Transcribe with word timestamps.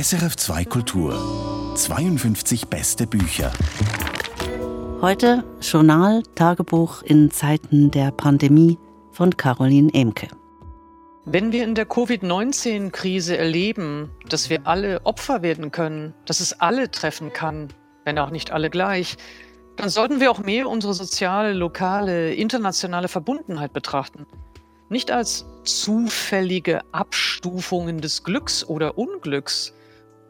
SRF 0.00 0.36
2 0.36 0.64
Kultur 0.66 1.74
52 1.74 2.68
beste 2.68 3.08
Bücher. 3.08 3.50
Heute 5.00 5.42
Journal, 5.60 6.22
Tagebuch 6.36 7.02
in 7.02 7.32
Zeiten 7.32 7.90
der 7.90 8.12
Pandemie 8.12 8.78
von 9.10 9.36
Caroline 9.36 9.92
Emke. 9.92 10.28
Wenn 11.24 11.50
wir 11.50 11.64
in 11.64 11.74
der 11.74 11.84
Covid-19-Krise 11.84 13.38
erleben, 13.38 14.12
dass 14.28 14.50
wir 14.50 14.68
alle 14.68 15.04
Opfer 15.04 15.42
werden 15.42 15.72
können, 15.72 16.14
dass 16.26 16.38
es 16.38 16.52
alle 16.60 16.92
treffen 16.92 17.32
kann, 17.32 17.66
wenn 18.04 18.20
auch 18.20 18.30
nicht 18.30 18.52
alle 18.52 18.70
gleich, 18.70 19.16
dann 19.74 19.88
sollten 19.88 20.20
wir 20.20 20.30
auch 20.30 20.38
mehr 20.38 20.68
unsere 20.68 20.94
soziale, 20.94 21.54
lokale, 21.54 22.34
internationale 22.34 23.08
Verbundenheit 23.08 23.72
betrachten. 23.72 24.26
Nicht 24.90 25.10
als 25.10 25.44
zufällige 25.64 26.82
Abstufungen 26.92 28.00
des 28.00 28.22
Glücks 28.22 28.64
oder 28.64 28.96
Unglücks, 28.96 29.74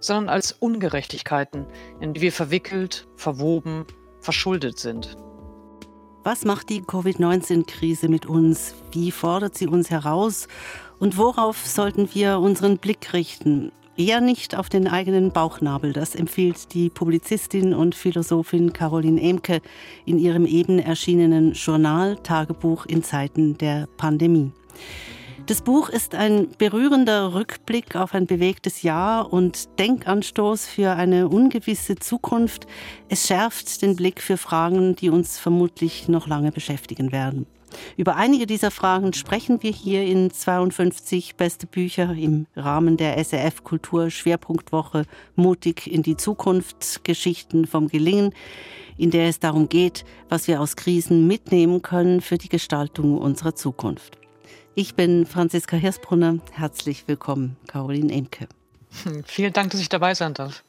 sondern 0.01 0.29
als 0.29 0.52
Ungerechtigkeiten, 0.52 1.66
in 2.01 2.15
die 2.15 2.20
wir 2.20 2.33
verwickelt, 2.33 3.07
verwoben, 3.16 3.84
verschuldet 4.21 4.79
sind. 4.79 5.16
Was 6.24 6.45
macht 6.45 6.69
die 6.69 6.83
Covid-19-Krise 6.83 8.09
mit 8.09 8.27
uns? 8.27 8.74
Wie 8.93 9.11
fordert 9.11 9.57
sie 9.57 9.66
uns 9.66 9.91
heraus? 9.91 10.47
Und 10.98 11.16
worauf 11.16 11.65
sollten 11.66 12.09
wir 12.12 12.38
unseren 12.38 12.79
Blick 12.79 13.12
richten? 13.12 13.73
Eher 13.97 14.21
nicht 14.21 14.57
auf 14.57 14.69
den 14.69 14.87
eigenen 14.87 15.33
Bauchnabel. 15.33 15.93
Das 15.93 16.15
empfiehlt 16.15 16.73
die 16.74 16.91
Publizistin 16.91 17.74
und 17.74 17.95
Philosophin 17.95 18.73
Caroline 18.73 19.21
Emke 19.21 19.60
in 20.05 20.19
ihrem 20.19 20.46
eben 20.46 20.79
erschienenen 20.79 21.52
Journal 21.55 22.16
Tagebuch 22.16 22.87
in 22.87 23.02
Zeiten 23.02 23.59
der 23.59 23.88
Pandemie. 23.96 24.52
Das 25.48 25.62
Buch 25.62 25.88
ist 25.88 26.15
ein 26.15 26.48
berührender 26.59 27.33
Rückblick 27.33 27.97
auf 27.97 28.12
ein 28.12 28.27
bewegtes 28.27 28.83
Jahr 28.83 29.33
und 29.33 29.79
Denkanstoß 29.79 30.66
für 30.66 30.91
eine 30.91 31.27
ungewisse 31.30 31.96
Zukunft. 31.96 32.66
Es 33.09 33.27
schärft 33.27 33.80
den 33.80 33.96
Blick 33.96 34.21
für 34.21 34.37
Fragen, 34.37 34.95
die 34.95 35.09
uns 35.09 35.38
vermutlich 35.38 36.07
noch 36.07 36.26
lange 36.26 36.52
beschäftigen 36.52 37.13
werden. 37.13 37.46
Über 37.96 38.16
einige 38.16 38.46
dieser 38.46 38.71
Fragen 38.71 39.15
sprechen 39.15 39.63
wir 39.63 39.71
hier 39.71 40.02
in 40.04 40.30
52 40.30 41.37
Beste 41.37 41.66
Bücher 41.66 42.13
im 42.13 42.45
Rahmen 42.54 42.99
der 42.99 43.16
SRF 43.16 43.65
Kultur 43.65 44.10
Schwerpunktwoche 44.10 45.07
Mutig 45.35 45.91
in 45.91 46.02
die 46.02 46.19
Zukunft, 46.19 47.04
Geschichten 47.04 47.66
vom 47.66 47.88
Gelingen, 47.88 48.35
in 48.99 49.10
der 49.10 49.30
es 49.30 49.41
darum 49.41 49.71
geht, 49.71 50.04
was 50.29 50.46
wir 50.46 50.60
aus 50.60 50.76
Krisen 50.76 51.26
mitnehmen 51.26 51.80
können 51.80 52.21
für 52.21 52.37
die 52.37 52.51
Gestaltung 52.51 53.16
unserer 53.16 53.54
Zukunft. 53.54 54.19
Ich 54.80 54.95
bin 54.95 55.26
Franziska 55.26 55.76
Hirsbrunner. 55.76 56.38
Herzlich 56.52 57.09
willkommen, 57.09 57.57
Caroline 57.66 58.12
Emke. 58.12 58.46
Hm, 59.02 59.24
vielen 59.24 59.52
Dank, 59.52 59.73
dass 59.73 59.80
ich 59.80 59.88
dabei 59.88 60.15
sein 60.15 60.35
darf. 60.35 60.62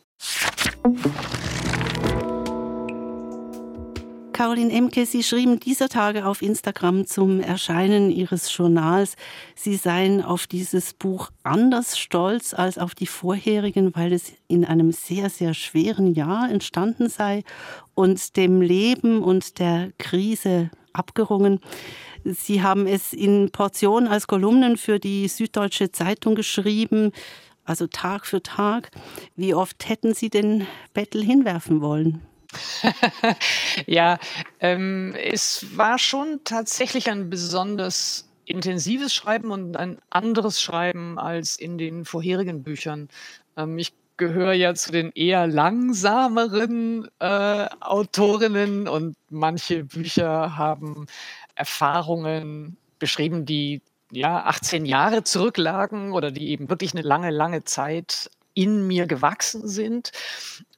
Caroline 4.33 4.73
Emke, 4.73 5.05
Sie 5.05 5.21
schrieben 5.21 5.59
dieser 5.59 5.89
Tage 5.89 6.25
auf 6.25 6.41
Instagram 6.41 7.05
zum 7.05 7.39
Erscheinen 7.39 8.09
Ihres 8.09 8.51
Journals, 8.57 9.15
Sie 9.53 9.75
seien 9.75 10.23
auf 10.23 10.47
dieses 10.47 10.95
Buch 10.95 11.29
anders 11.43 11.99
stolz 11.99 12.55
als 12.55 12.79
auf 12.79 12.95
die 12.95 13.05
vorherigen, 13.05 13.95
weil 13.95 14.11
es 14.11 14.33
in 14.47 14.65
einem 14.65 14.91
sehr, 14.91 15.29
sehr 15.29 15.53
schweren 15.53 16.15
Jahr 16.15 16.49
entstanden 16.49 17.09
sei 17.09 17.43
und 17.93 18.37
dem 18.37 18.59
Leben 18.59 19.21
und 19.21 19.59
der 19.59 19.91
Krise 19.99 20.71
abgerungen. 20.93 21.59
Sie 22.23 22.61
haben 22.61 22.87
es 22.87 23.13
in 23.13 23.51
Portionen 23.51 24.09
als 24.09 24.27
Kolumnen 24.27 24.77
für 24.77 24.99
die 24.99 25.27
Süddeutsche 25.27 25.91
Zeitung 25.91 26.35
geschrieben, 26.35 27.11
also 27.63 27.87
Tag 27.87 28.25
für 28.25 28.41
Tag. 28.41 28.91
Wie 29.35 29.53
oft 29.53 29.87
hätten 29.87 30.13
Sie 30.13 30.29
den 30.29 30.67
Bettel 30.93 31.23
hinwerfen 31.23 31.81
wollen? 31.81 32.21
ja, 33.85 34.17
ähm, 34.59 35.15
es 35.15 35.65
war 35.77 35.99
schon 35.99 36.41
tatsächlich 36.43 37.09
ein 37.09 37.29
besonders 37.29 38.27
intensives 38.45 39.13
Schreiben 39.13 39.51
und 39.51 39.77
ein 39.77 39.99
anderes 40.09 40.59
Schreiben 40.59 41.19
als 41.19 41.55
in 41.55 41.77
den 41.77 42.05
vorherigen 42.05 42.63
Büchern. 42.63 43.07
Ähm, 43.55 43.77
ich 43.77 43.93
gehöre 44.17 44.53
ja 44.53 44.75
zu 44.75 44.91
den 44.91 45.11
eher 45.13 45.47
langsameren 45.47 47.07
äh, 47.19 47.67
Autorinnen 47.79 48.87
und 48.87 49.15
manche 49.29 49.85
Bücher 49.85 50.57
haben 50.57 51.07
Erfahrungen 51.59 52.77
beschrieben, 52.99 53.45
die 53.45 53.81
ja 54.11 54.45
18 54.45 54.85
Jahre 54.85 55.23
zurücklagen 55.23 56.13
oder 56.13 56.31
die 56.31 56.49
eben 56.49 56.69
wirklich 56.69 56.93
eine 56.93 57.01
lange, 57.01 57.29
lange 57.29 57.63
Zeit 57.65 58.31
in 58.53 58.87
mir 58.87 59.05
gewachsen 59.05 59.67
sind. 59.67 60.11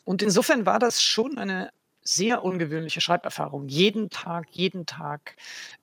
Und 0.03 0.21
insofern 0.21 0.65
war 0.65 0.79
das 0.79 1.01
schon 1.01 1.37
eine 1.37 1.69
sehr 2.03 2.43
ungewöhnliche 2.43 2.99
Schreiberfahrung. 2.99 3.67
Jeden 3.67 4.09
Tag, 4.09 4.47
jeden 4.51 4.87
Tag 4.87 5.35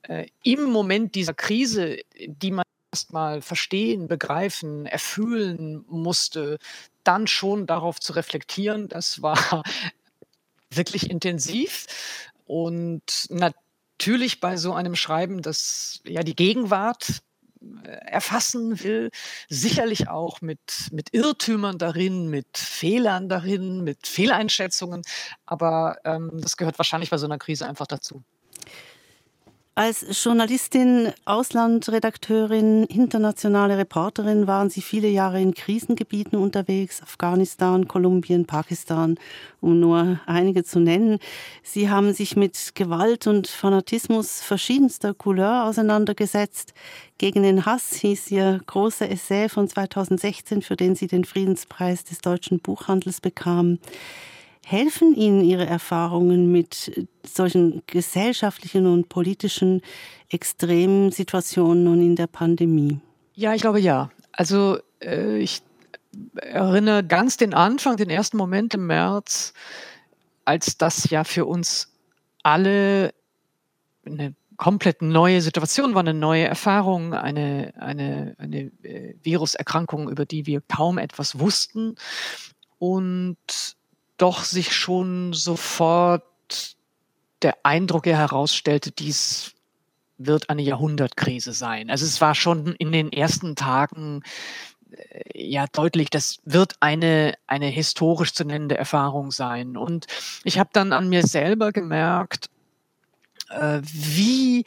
äh, 0.03 0.27
im 0.43 0.65
Moment 0.65 1.15
dieser 1.15 1.33
Krise, 1.33 1.97
die 2.27 2.51
man 2.51 2.65
erstmal 2.91 3.41
verstehen, 3.41 4.07
begreifen, 4.07 4.85
erfühlen 4.85 5.85
musste, 5.87 6.57
dann 7.03 7.25
schon 7.27 7.67
darauf 7.67 7.99
zu 7.99 8.13
reflektieren, 8.13 8.89
das 8.89 9.21
war 9.21 9.63
wirklich 10.69 11.09
intensiv. 11.09 11.87
Und 12.45 13.27
natürlich 13.29 13.55
natürlich 13.99 14.39
bei 14.39 14.55
so 14.55 14.73
einem 14.73 14.95
Schreiben, 14.95 15.41
das 15.41 15.99
ja 16.05 16.23
die 16.23 16.35
Gegenwart 16.35 17.19
äh, 17.83 17.89
erfassen 17.89 18.81
will, 18.81 19.09
sicherlich 19.49 20.07
auch 20.07 20.39
mit, 20.39 20.87
mit 20.91 21.13
Irrtümern 21.13 21.77
darin, 21.77 22.29
mit 22.29 22.57
Fehlern 22.57 23.27
darin, 23.27 23.83
mit 23.83 24.07
Fehleinschätzungen, 24.07 25.01
aber 25.45 25.97
ähm, 26.05 26.31
das 26.35 26.55
gehört 26.55 26.79
wahrscheinlich 26.79 27.09
bei 27.09 27.17
so 27.17 27.25
einer 27.25 27.37
Krise 27.37 27.67
einfach 27.67 27.87
dazu. 27.87 28.23
Als 29.79 30.05
Journalistin, 30.25 31.13
Auslandredakteurin, 31.23 32.83
internationale 32.83 33.77
Reporterin 33.77 34.45
waren 34.45 34.69
Sie 34.69 34.81
viele 34.81 35.07
Jahre 35.07 35.39
in 35.39 35.53
Krisengebieten 35.53 36.37
unterwegs, 36.37 37.01
Afghanistan, 37.01 37.87
Kolumbien, 37.87 38.45
Pakistan, 38.45 39.15
um 39.61 39.79
nur 39.79 40.19
einige 40.25 40.65
zu 40.65 40.81
nennen. 40.81 41.19
Sie 41.63 41.89
haben 41.89 42.11
sich 42.11 42.35
mit 42.35 42.75
Gewalt 42.75 43.25
und 43.25 43.47
Fanatismus 43.47 44.41
verschiedenster 44.41 45.13
Couleur 45.13 45.63
auseinandergesetzt. 45.63 46.73
Gegen 47.17 47.43
den 47.43 47.65
Hass 47.65 47.93
hieß 47.93 48.31
Ihr 48.31 48.59
großer 48.65 49.09
Essay 49.09 49.47
von 49.47 49.69
2016, 49.69 50.61
für 50.61 50.75
den 50.75 50.95
Sie 50.95 51.07
den 51.07 51.23
Friedenspreis 51.23 52.03
des 52.03 52.19
deutschen 52.19 52.59
Buchhandels 52.59 53.21
bekamen. 53.21 53.79
Helfen 54.69 55.15
Ihnen 55.15 55.43
Ihre 55.43 55.65
Erfahrungen 55.65 56.51
mit 56.51 57.07
solchen 57.25 57.81
gesellschaftlichen 57.87 58.85
und 58.85 59.09
politischen 59.09 59.81
extremen 60.29 61.11
Situationen 61.11 61.87
und 61.87 61.99
in 62.01 62.15
der 62.15 62.27
Pandemie? 62.27 62.99
Ja, 63.33 63.55
ich 63.55 63.61
glaube 63.61 63.79
ja. 63.79 64.11
Also 64.31 64.77
äh, 65.01 65.39
ich 65.39 65.63
erinnere 66.35 67.03
ganz 67.03 67.37
den 67.37 67.55
Anfang, 67.55 67.97
den 67.97 68.11
ersten 68.11 68.37
Moment 68.37 68.75
im 68.75 68.85
März, 68.85 69.53
als 70.45 70.77
das 70.77 71.09
ja 71.09 71.23
für 71.23 71.47
uns 71.47 71.91
alle 72.43 73.15
eine 74.05 74.35
komplett 74.57 75.01
neue 75.01 75.41
Situation 75.41 75.95
war, 75.95 76.01
eine 76.01 76.13
neue 76.13 76.45
Erfahrung, 76.45 77.15
eine, 77.15 77.73
eine, 77.79 78.35
eine 78.37 78.71
äh, 78.83 79.15
Viruserkrankung, 79.23 80.11
über 80.11 80.27
die 80.27 80.45
wir 80.45 80.61
kaum 80.61 80.99
etwas 80.99 81.39
wussten. 81.39 81.95
Und 82.77 83.78
doch 84.19 84.43
sich 84.43 84.75
schon 84.75 85.33
sofort 85.33 86.23
der 87.41 87.57
Eindruck 87.63 88.05
herausstellte, 88.05 88.91
dies 88.91 89.53
wird 90.17 90.49
eine 90.49 90.61
Jahrhundertkrise 90.61 91.53
sein. 91.53 91.89
Also 91.89 92.05
es 92.05 92.19
war 92.21 92.35
schon 92.35 92.75
in 92.75 92.91
den 92.91 93.11
ersten 93.11 93.55
Tagen 93.55 94.21
äh, 94.91 95.51
ja 95.51 95.65
deutlich, 95.67 96.09
das 96.09 96.39
wird 96.43 96.73
eine, 96.81 97.33
eine 97.47 97.67
historisch 97.67 98.33
zu 98.33 98.43
nennende 98.43 98.77
Erfahrung 98.77 99.31
sein. 99.31 99.77
Und 99.77 100.07
ich 100.43 100.59
habe 100.59 100.69
dann 100.73 100.91
an 100.91 101.07
mir 101.09 101.25
selber 101.25 101.71
gemerkt, 101.71 102.49
äh, 103.49 103.79
wie 103.83 104.65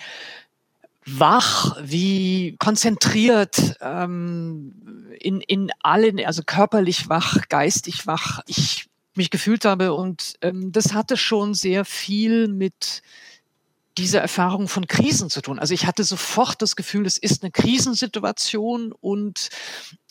wach, 1.05 1.77
wie 1.83 2.57
konzentriert 2.59 3.77
ähm, 3.81 5.11
in, 5.19 5.41
in 5.43 5.71
allen, 5.83 6.25
also 6.25 6.43
körperlich 6.45 7.09
wach, 7.09 7.49
geistig 7.49 8.07
wach 8.07 8.41
ich 8.47 8.89
mich 9.17 9.31
gefühlt 9.31 9.65
habe. 9.65 9.95
Und 9.95 10.35
ähm, 10.43 10.73
das 10.73 10.93
hatte 10.93 11.17
schon 11.17 11.55
sehr 11.55 11.85
viel 11.85 12.49
mit 12.49 13.03
dieser 13.99 14.21
Erfahrung 14.21 14.69
von 14.69 14.87
Krisen 14.87 15.29
zu 15.29 15.43
tun. 15.43 15.59
Also 15.59 15.75
ich 15.75 15.87
hatte 15.87 16.05
sofort 16.05 16.63
das 16.63 16.77
Gefühl, 16.77 17.07
es 17.07 17.19
ist 17.19 17.43
eine 17.43 17.51
Krisensituation 17.51 18.93
und 18.93 19.51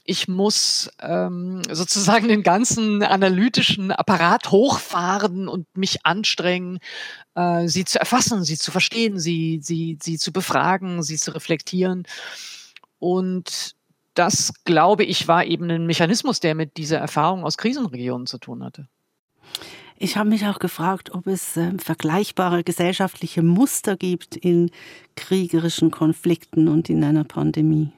ich 0.04 0.28
muss 0.28 0.90
ähm, 1.00 1.62
sozusagen 1.70 2.28
den 2.28 2.44
ganzen 2.44 3.04
analytischen 3.04 3.92
Apparat 3.92 4.52
hochfahren 4.52 5.48
und 5.48 5.68
mich 5.76 6.06
anstrengen, 6.06 6.80
äh, 7.36 7.68
sie 7.68 7.86
zu 7.86 8.00
erfassen, 8.00 8.44
sie 8.44 8.58
zu 8.58 8.72
verstehen, 8.72 9.20
sie, 9.20 9.60
sie, 9.62 9.98
sie 10.02 10.18
zu 10.18 10.32
befragen, 10.32 11.04
sie 11.04 11.18
zu 11.18 11.32
reflektieren. 11.32 12.04
Und 13.00 13.76
das, 14.14 14.54
glaube 14.66 15.04
ich, 15.04 15.28
war 15.28 15.46
eben 15.46 15.70
ein 15.70 15.86
Mechanismus, 15.86 16.40
der 16.40 16.56
mit 16.56 16.78
dieser 16.78 16.98
Erfahrung 16.98 17.44
aus 17.44 17.58
Krisenregionen 17.58 18.28
zu 18.28 18.38
tun 18.38 18.64
hatte. 18.64 18.88
Ich 19.98 20.18
habe 20.18 20.30
mich 20.30 20.46
auch 20.48 20.60
gefragt, 20.60 21.14
ob 21.14 21.28
es 21.28 21.56
äh, 21.58 21.78
vergleichbare 21.78 22.64
gesellschaftliche 22.64 23.44
Muster 23.44 23.96
gibt 23.96 24.36
in 24.36 24.72
kriegerischen 25.16 25.92
Konflikten 25.92 26.68
und 26.68 26.90
in 26.90 27.04
einer 27.04 27.24
Pandemie. 27.24 27.92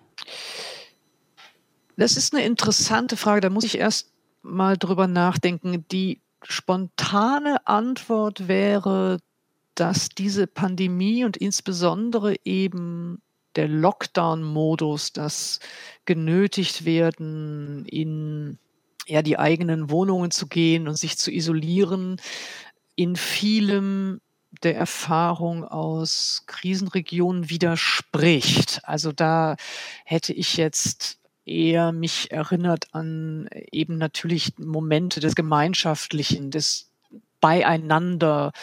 Das 1.95 2.17
ist 2.17 2.33
eine 2.33 2.43
interessante 2.43 3.15
Frage. 3.15 3.41
Da 3.41 3.49
muss 3.49 3.63
ich 3.63 3.77
erst 3.77 4.11
mal 4.41 4.77
drüber 4.77 5.07
nachdenken. 5.07 5.85
Die 5.91 6.19
spontane 6.43 7.65
Antwort 7.65 8.47
wäre, 8.47 9.19
dass 9.75 10.09
diese 10.09 10.45
Pandemie 10.45 11.23
und 11.23 11.37
insbesondere 11.37 12.35
eben 12.43 13.21
der 13.55 13.67
Lockdown-Modus, 13.67 15.13
das 15.13 15.59
genötigt 16.05 16.85
werden, 16.85 17.85
in 17.85 18.57
ja, 19.05 19.21
die 19.21 19.37
eigenen 19.37 19.89
Wohnungen 19.89 20.31
zu 20.31 20.47
gehen 20.47 20.87
und 20.87 20.97
sich 20.97 21.17
zu 21.17 21.31
isolieren, 21.31 22.21
in 22.95 23.15
vielem 23.15 24.21
der 24.61 24.75
Erfahrung 24.75 25.63
aus 25.63 26.43
Krisenregionen 26.45 27.49
widerspricht. 27.49 28.81
Also 28.83 29.11
da 29.11 29.55
hätte 30.05 30.33
ich 30.33 30.57
jetzt 30.57 31.17
eher 31.45 31.91
mich 31.91 32.31
erinnert 32.31 32.93
an 32.93 33.49
eben 33.71 33.97
natürlich 33.97 34.57
Momente 34.57 35.19
des 35.19 35.35
Gemeinschaftlichen, 35.35 36.51
des 36.51 36.91
Beieinander 37.41 38.53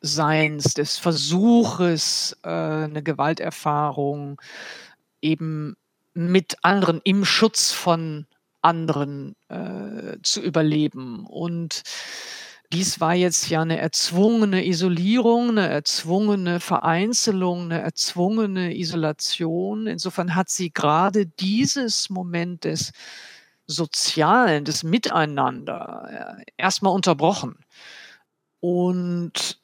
Seins, 0.00 0.74
des 0.74 0.98
Versuches, 0.98 2.36
äh, 2.42 2.48
eine 2.48 3.02
Gewalterfahrung 3.02 4.40
eben 5.20 5.76
mit 6.14 6.56
anderen 6.62 7.00
im 7.04 7.24
Schutz 7.24 7.72
von 7.72 8.26
anderen 8.62 9.36
äh, 9.48 10.18
zu 10.22 10.42
überleben. 10.42 11.26
Und 11.26 11.82
dies 12.72 13.00
war 13.00 13.14
jetzt 13.14 13.48
ja 13.48 13.62
eine 13.62 13.78
erzwungene 13.78 14.66
Isolierung, 14.66 15.50
eine 15.50 15.68
erzwungene 15.68 16.60
Vereinzelung, 16.60 17.62
eine 17.62 17.80
erzwungene 17.80 18.76
Isolation. 18.76 19.86
Insofern 19.86 20.34
hat 20.34 20.50
sie 20.50 20.70
gerade 20.70 21.26
dieses 21.26 22.10
Moment 22.10 22.64
des 22.64 22.92
Sozialen, 23.66 24.64
des 24.64 24.82
Miteinander 24.82 26.42
erstmal 26.56 26.92
unterbrochen. 26.92 27.56
Und 28.60 29.60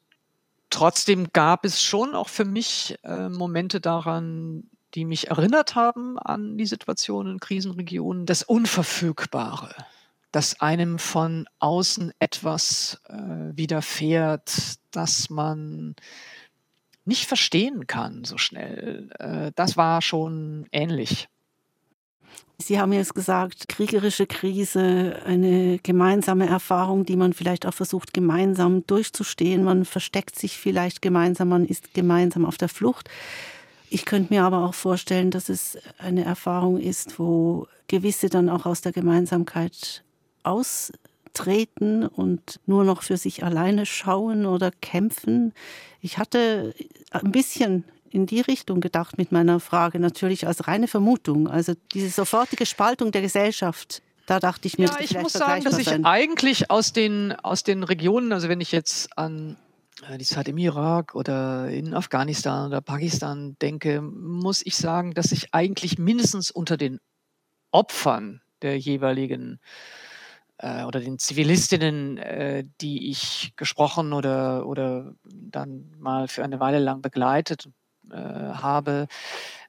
trotzdem 0.74 1.28
gab 1.32 1.64
es 1.64 1.82
schon 1.82 2.14
auch 2.14 2.28
für 2.28 2.44
mich 2.44 2.96
äh, 3.04 3.28
Momente 3.28 3.80
daran, 3.80 4.64
die 4.94 5.04
mich 5.04 5.28
erinnert 5.28 5.76
haben 5.76 6.18
an 6.18 6.58
die 6.58 6.66
Situation 6.66 7.28
in 7.28 7.40
Krisenregionen, 7.40 8.26
das 8.26 8.42
Unverfügbare, 8.42 9.72
dass 10.32 10.60
einem 10.60 10.98
von 10.98 11.46
außen 11.60 12.12
etwas 12.18 13.00
äh, 13.08 13.14
widerfährt, 13.56 14.52
das 14.90 15.30
man 15.30 15.94
nicht 17.04 17.26
verstehen 17.26 17.86
kann 17.86 18.24
so 18.24 18.36
schnell. 18.36 19.10
Äh, 19.20 19.52
das 19.54 19.76
war 19.76 20.02
schon 20.02 20.66
ähnlich. 20.72 21.28
Sie 22.58 22.78
haben 22.78 22.92
jetzt 22.92 23.14
gesagt, 23.14 23.68
kriegerische 23.68 24.26
Krise, 24.26 25.16
eine 25.26 25.78
gemeinsame 25.82 26.46
Erfahrung, 26.46 27.04
die 27.04 27.16
man 27.16 27.32
vielleicht 27.32 27.66
auch 27.66 27.74
versucht, 27.74 28.14
gemeinsam 28.14 28.86
durchzustehen. 28.86 29.64
Man 29.64 29.84
versteckt 29.84 30.38
sich 30.38 30.56
vielleicht 30.56 31.02
gemeinsam, 31.02 31.48
man 31.48 31.66
ist 31.66 31.94
gemeinsam 31.94 32.46
auf 32.46 32.56
der 32.56 32.68
Flucht. 32.68 33.10
Ich 33.90 34.04
könnte 34.04 34.32
mir 34.32 34.44
aber 34.44 34.64
auch 34.64 34.74
vorstellen, 34.74 35.30
dass 35.30 35.48
es 35.48 35.78
eine 35.98 36.24
Erfahrung 36.24 36.78
ist, 36.78 37.18
wo 37.18 37.66
gewisse 37.88 38.28
dann 38.28 38.48
auch 38.48 38.66
aus 38.66 38.80
der 38.80 38.92
Gemeinsamkeit 38.92 40.02
austreten 40.42 42.06
und 42.06 42.60
nur 42.66 42.84
noch 42.84 43.02
für 43.02 43.16
sich 43.16 43.44
alleine 43.44 43.84
schauen 43.84 44.46
oder 44.46 44.70
kämpfen. 44.70 45.52
Ich 46.00 46.18
hatte 46.18 46.74
ein 47.10 47.30
bisschen 47.32 47.84
in 48.14 48.26
die 48.26 48.40
Richtung 48.40 48.80
gedacht 48.80 49.18
mit 49.18 49.32
meiner 49.32 49.58
Frage, 49.58 49.98
natürlich 49.98 50.46
als 50.46 50.68
reine 50.68 50.86
Vermutung. 50.86 51.48
Also 51.48 51.74
diese 51.92 52.08
sofortige 52.08 52.64
Spaltung 52.64 53.10
der 53.10 53.22
Gesellschaft. 53.22 54.02
Da 54.26 54.38
dachte 54.38 54.68
ich 54.68 54.78
mir, 54.78 54.86
ja, 54.86 55.00
ich 55.00 55.18
muss 55.18 55.32
sagen, 55.32 55.64
dass 55.64 55.78
ich 55.78 55.88
sein. 55.88 56.04
eigentlich 56.04 56.70
aus 56.70 56.92
den, 56.92 57.32
aus 57.32 57.64
den 57.64 57.82
Regionen, 57.82 58.32
also 58.32 58.48
wenn 58.48 58.60
ich 58.60 58.70
jetzt 58.70 59.18
an 59.18 59.56
äh, 60.08 60.16
die 60.16 60.24
Zeit 60.24 60.46
im 60.46 60.58
Irak 60.58 61.16
oder 61.16 61.68
in 61.68 61.92
Afghanistan 61.92 62.68
oder 62.68 62.80
Pakistan 62.80 63.56
denke, 63.60 64.00
muss 64.00 64.64
ich 64.64 64.76
sagen, 64.76 65.12
dass 65.12 65.32
ich 65.32 65.52
eigentlich 65.52 65.98
mindestens 65.98 66.52
unter 66.52 66.76
den 66.76 67.00
Opfern 67.72 68.42
der 68.62 68.78
jeweiligen 68.78 69.58
äh, 70.58 70.84
oder 70.84 71.00
den 71.00 71.18
Zivilistinnen, 71.18 72.16
äh, 72.18 72.64
die 72.80 73.10
ich 73.10 73.54
gesprochen 73.56 74.12
oder, 74.12 74.66
oder 74.66 75.16
dann 75.24 75.90
mal 75.98 76.28
für 76.28 76.44
eine 76.44 76.60
Weile 76.60 76.78
lang 76.78 77.02
begleitet 77.02 77.68
äh, 78.10 78.16
habe, 78.16 79.08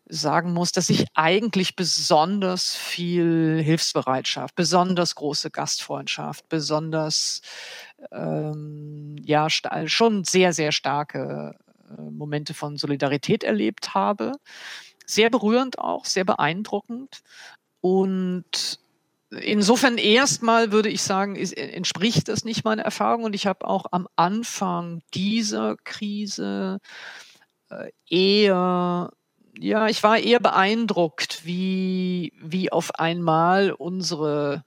sagen 0.08 0.54
muss, 0.54 0.72
dass 0.72 0.90
ich 0.90 1.06
eigentlich 1.16 1.76
besonders 1.76 2.76
viel 2.76 3.60
Hilfsbereitschaft, 3.64 4.56
besonders 4.56 5.16
große 5.16 5.50
Gastfreundschaft, 5.50 6.48
besonders 6.48 7.42
ähm, 8.12 9.16
ja 9.24 9.48
schon 9.50 10.24
sehr 10.24 10.54
sehr 10.54 10.72
starke 10.72 11.56
äh, 11.90 12.02
Momente 12.02 12.54
von 12.54 12.78
Solidarität 12.78 13.44
erlebt 13.44 13.96
habe, 13.96 14.34
sehr 15.06 15.30
berührend 15.30 15.80
auch, 15.80 16.06
sehr 16.06 16.26
beeindruckend. 16.26 17.22
Und 17.82 18.80
Insofern 19.32 19.98
erstmal 19.98 20.72
würde 20.72 20.88
ich 20.88 21.02
sagen, 21.02 21.36
ist, 21.36 21.58
entspricht 21.58 22.30
das 22.30 22.46
nicht 22.46 22.64
meiner 22.64 22.84
Erfahrung. 22.84 23.24
Und 23.24 23.34
ich 23.34 23.48
habe 23.48 23.68
auch 23.68 23.88
am 23.92 24.08
Anfang 24.16 25.02
dieser 25.14 25.76
Krise 25.84 26.80
äh, 26.80 27.25
eher, 28.10 29.12
ja, 29.58 29.88
ich 29.88 30.04
war 30.04 30.18
eher 30.18 30.40
beeindruckt, 30.40 31.46
wie, 31.46 32.34
wie 32.42 32.72
auf 32.72 32.96
einmal 32.96 33.72
unsere 33.72 34.64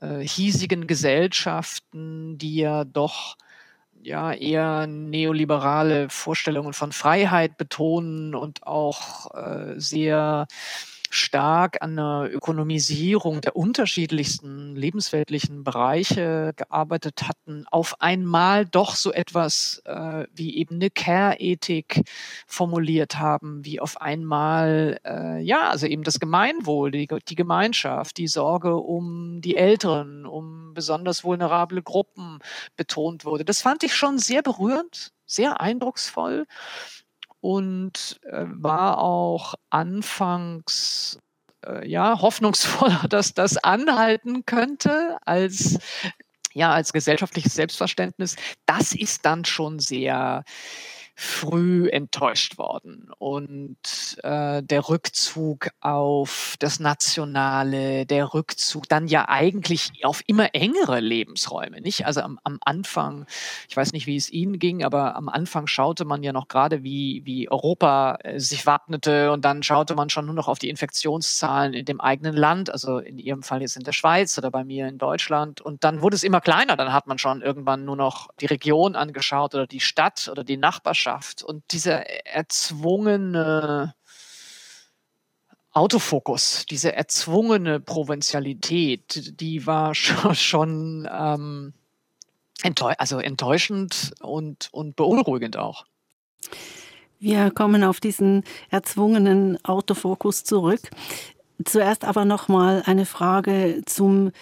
äh, 0.00 0.18
hiesigen 0.18 0.86
Gesellschaften, 0.86 2.38
die 2.38 2.56
ja 2.56 2.84
doch 2.84 3.36
ja 4.02 4.32
eher 4.32 4.86
neoliberale 4.86 6.08
Vorstellungen 6.08 6.72
von 6.72 6.92
Freiheit 6.92 7.56
betonen 7.56 8.34
und 8.34 8.66
auch 8.66 9.34
äh, 9.34 9.74
sehr 9.78 10.46
stark 11.10 11.82
an 11.82 11.98
einer 11.98 12.28
Ökonomisierung 12.30 13.40
der 13.40 13.56
unterschiedlichsten 13.56 14.74
lebensweltlichen 14.76 15.64
Bereiche 15.64 16.52
gearbeitet 16.56 17.22
hatten, 17.28 17.64
auf 17.70 18.00
einmal 18.00 18.66
doch 18.66 18.94
so 18.94 19.12
etwas 19.12 19.82
äh, 19.84 20.26
wie 20.34 20.56
eben 20.56 20.76
eine 20.76 20.90
Care-Ethik 20.90 22.02
formuliert 22.46 23.18
haben, 23.18 23.64
wie 23.64 23.80
auf 23.80 24.00
einmal, 24.00 24.98
äh, 25.04 25.40
ja, 25.40 25.70
also 25.70 25.86
eben 25.86 26.02
das 26.02 26.20
Gemeinwohl, 26.20 26.90
die, 26.90 27.08
die 27.28 27.34
Gemeinschaft, 27.34 28.16
die 28.18 28.28
Sorge 28.28 28.76
um 28.76 29.40
die 29.40 29.56
Älteren, 29.56 30.26
um 30.26 30.74
besonders 30.74 31.24
vulnerable 31.24 31.82
Gruppen 31.82 32.38
betont 32.76 33.24
wurde. 33.24 33.44
Das 33.44 33.60
fand 33.62 33.82
ich 33.82 33.94
schon 33.94 34.18
sehr 34.18 34.42
berührend, 34.42 35.12
sehr 35.24 35.60
eindrucksvoll 35.60 36.46
und 37.46 38.18
äh, 38.24 38.44
war 38.48 38.98
auch 38.98 39.54
anfangs 39.70 41.20
äh, 41.64 41.88
ja 41.88 42.20
hoffnungsvoller, 42.20 43.06
dass 43.08 43.34
das 43.34 43.56
anhalten 43.56 44.44
könnte 44.46 45.16
als 45.24 45.78
ja 46.54 46.72
als 46.72 46.92
gesellschaftliches 46.92 47.54
Selbstverständnis. 47.54 48.34
Das 48.66 48.92
ist 48.92 49.24
dann 49.24 49.44
schon 49.44 49.78
sehr 49.78 50.42
früh 51.18 51.88
enttäuscht 51.88 52.58
worden. 52.58 53.10
Und 53.16 54.18
äh, 54.22 54.62
der 54.62 54.88
Rückzug 54.90 55.70
auf 55.80 56.56
das 56.58 56.78
Nationale, 56.78 58.04
der 58.04 58.34
Rückzug 58.34 58.86
dann 58.90 59.08
ja 59.08 59.26
eigentlich 59.26 60.04
auf 60.04 60.22
immer 60.26 60.54
engere 60.54 61.00
Lebensräume, 61.00 61.80
nicht? 61.80 62.04
Also 62.04 62.20
am, 62.20 62.38
am 62.44 62.58
Anfang, 62.60 63.24
ich 63.66 63.76
weiß 63.76 63.94
nicht, 63.94 64.06
wie 64.06 64.16
es 64.16 64.30
Ihnen 64.30 64.58
ging, 64.58 64.84
aber 64.84 65.16
am 65.16 65.30
Anfang 65.30 65.66
schaute 65.66 66.04
man 66.04 66.22
ja 66.22 66.34
noch 66.34 66.48
gerade, 66.48 66.82
wie, 66.82 67.22
wie 67.24 67.50
Europa 67.50 68.18
äh, 68.22 68.38
sich 68.38 68.66
wappnete 68.66 69.32
und 69.32 69.42
dann 69.42 69.62
schaute 69.62 69.94
man 69.94 70.10
schon 70.10 70.26
nur 70.26 70.34
noch 70.34 70.48
auf 70.48 70.58
die 70.58 70.68
Infektionszahlen 70.68 71.72
in 71.72 71.86
dem 71.86 71.98
eigenen 71.98 72.36
Land, 72.36 72.68
also 72.68 72.98
in 72.98 73.18
Ihrem 73.18 73.42
Fall 73.42 73.62
jetzt 73.62 73.78
in 73.78 73.84
der 73.84 73.92
Schweiz 73.92 74.36
oder 74.36 74.50
bei 74.50 74.64
mir 74.64 74.86
in 74.86 74.98
Deutschland. 74.98 75.62
Und 75.62 75.82
dann 75.82 76.02
wurde 76.02 76.16
es 76.16 76.24
immer 76.24 76.42
kleiner, 76.42 76.76
dann 76.76 76.92
hat 76.92 77.06
man 77.06 77.16
schon 77.16 77.40
irgendwann 77.40 77.86
nur 77.86 77.96
noch 77.96 78.28
die 78.38 78.46
Region 78.46 78.96
angeschaut 78.96 79.54
oder 79.54 79.66
die 79.66 79.80
Stadt 79.80 80.28
oder 80.30 80.44
die 80.44 80.58
Nachbarschaft 80.58 81.05
Gesellschaft 81.06 81.42
und 81.42 81.62
dieser 81.72 82.04
erzwungene 82.26 83.94
Autofokus, 85.72 86.66
diese 86.68 86.94
erzwungene 86.94 87.80
Provinzialität, 87.80 89.40
die 89.40 89.66
war 89.66 89.94
schon, 90.34 91.08
ähm, 91.10 91.74
enttäu 92.62 92.92
also 92.98 93.18
enttäuschend 93.18 94.14
und, 94.20 94.68
und 94.72 94.96
beunruhigend 94.96 95.56
auch. 95.56 95.84
Wir 97.18 97.50
kommen 97.50 97.84
auf 97.84 98.00
diesen 98.00 98.42
erzwungenen 98.70 99.64
Autofokus 99.64 100.44
zurück. 100.44 100.80
Zuerst 101.64 102.04
aber 102.04 102.24
noch 102.24 102.48
mal 102.48 102.82
eine 102.84 103.06
Frage 103.06 103.82
zum 103.86 104.32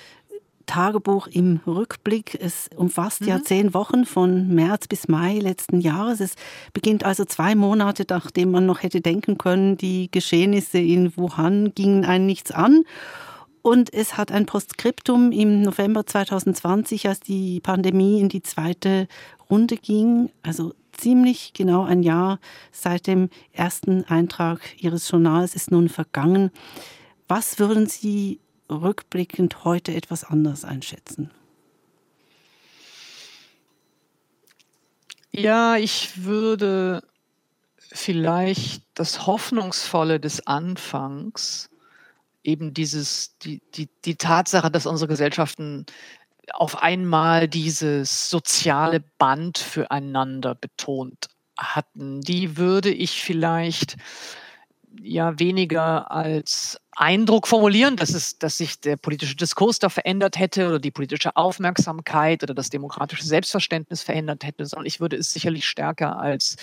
Tagebuch 0.67 1.27
im 1.27 1.61
Rückblick. 1.67 2.39
Es 2.41 2.69
umfasst 2.77 3.23
mhm. 3.23 3.29
ja 3.29 3.43
zehn 3.43 3.75
Wochen 3.75 4.05
von 4.05 4.49
März 4.55 4.89
bis 4.89 5.09
Mai 5.09 5.39
letzten 5.39 5.81
Jahres. 5.81 6.21
Es 6.21 6.35
beginnt 6.73 7.05
also 7.05 7.25
zwei 7.25 7.55
Monate, 7.55 8.05
nachdem 8.09 8.51
man 8.51 8.67
noch 8.67 8.83
hätte 8.83 9.01
denken 9.01 9.39
können, 9.39 9.77
die 9.77 10.11
Geschehnisse 10.11 10.79
in 10.79 11.17
Wuhan 11.17 11.75
gingen 11.75 12.05
einen 12.05 12.27
nichts 12.27 12.51
an. 12.51 12.85
Und 13.63 13.95
es 13.95 14.19
hat 14.19 14.31
ein 14.31 14.45
Postskriptum 14.45 15.33
im 15.33 15.63
November 15.63 16.05
2020, 16.05 17.09
als 17.09 17.21
die 17.21 17.61
Pandemie 17.61 18.21
in 18.21 18.29
die 18.29 18.43
zweite 18.43 19.09
Runde 19.49 19.77
ging, 19.77 20.31
also 20.43 20.75
ziemlich 20.93 21.55
genau 21.55 21.85
ein 21.85 22.03
Jahr 22.03 22.39
seit 22.73 23.07
dem 23.07 23.31
ersten 23.53 24.05
Eintrag 24.05 24.61
Ihres 24.79 25.11
Journals 25.11 25.55
ist 25.55 25.71
nun 25.71 25.89
vergangen. 25.89 26.51
Was 27.27 27.59
würden 27.59 27.87
Sie 27.87 28.41
rückblickend 28.71 29.65
heute 29.65 29.95
etwas 29.95 30.25
anders 30.25 30.65
einschätzen? 30.65 31.31
Ja, 35.31 35.77
ich 35.77 36.25
würde 36.25 37.03
vielleicht 37.79 38.83
das 38.95 39.27
Hoffnungsvolle 39.27 40.21
des 40.21 40.47
Anfangs, 40.47 41.71
eben 42.45 42.75
dieses, 42.75 43.37
die, 43.39 43.61
die, 43.75 43.89
die 44.05 44.17
Tatsache, 44.17 44.71
dass 44.71 44.87
unsere 44.87 45.09
Gesellschaften 45.09 45.87
auf 46.53 46.83
einmal 46.83 47.49
dieses 47.49 48.31
soziale 48.31 49.01
Band 49.19 49.59
füreinander 49.59 50.55
betont 50.55 51.29
hatten, 51.59 52.21
die 52.21 52.57
würde 52.57 52.91
ich 52.91 53.23
vielleicht 53.23 53.97
ja 55.03 55.39
weniger 55.39 56.11
als 56.11 56.81
Eindruck 56.93 57.47
formulieren, 57.47 57.97
dass, 57.97 58.11
es, 58.15 58.39
dass 58.39 58.59
sich 58.59 58.81
der 58.81 58.97
politische 58.97 59.37
Diskurs 59.37 59.79
da 59.79 59.89
verändert 59.89 60.39
hätte 60.39 60.69
oder 60.69 60.79
die 60.79 60.91
politische 60.91 61.37
Aufmerksamkeit 61.37 62.43
oder 62.43 62.55
das 62.55 62.71
demokratische 62.71 63.25
Selbstverständnis 63.25 64.03
verändert 64.03 64.45
hätte, 64.45 64.67
sondern 64.67 64.87
ich 64.87 65.01
würde 65.01 65.17
es 65.17 65.33
sicherlich 65.33 65.67
stärker 65.67 66.19
als 66.19 66.57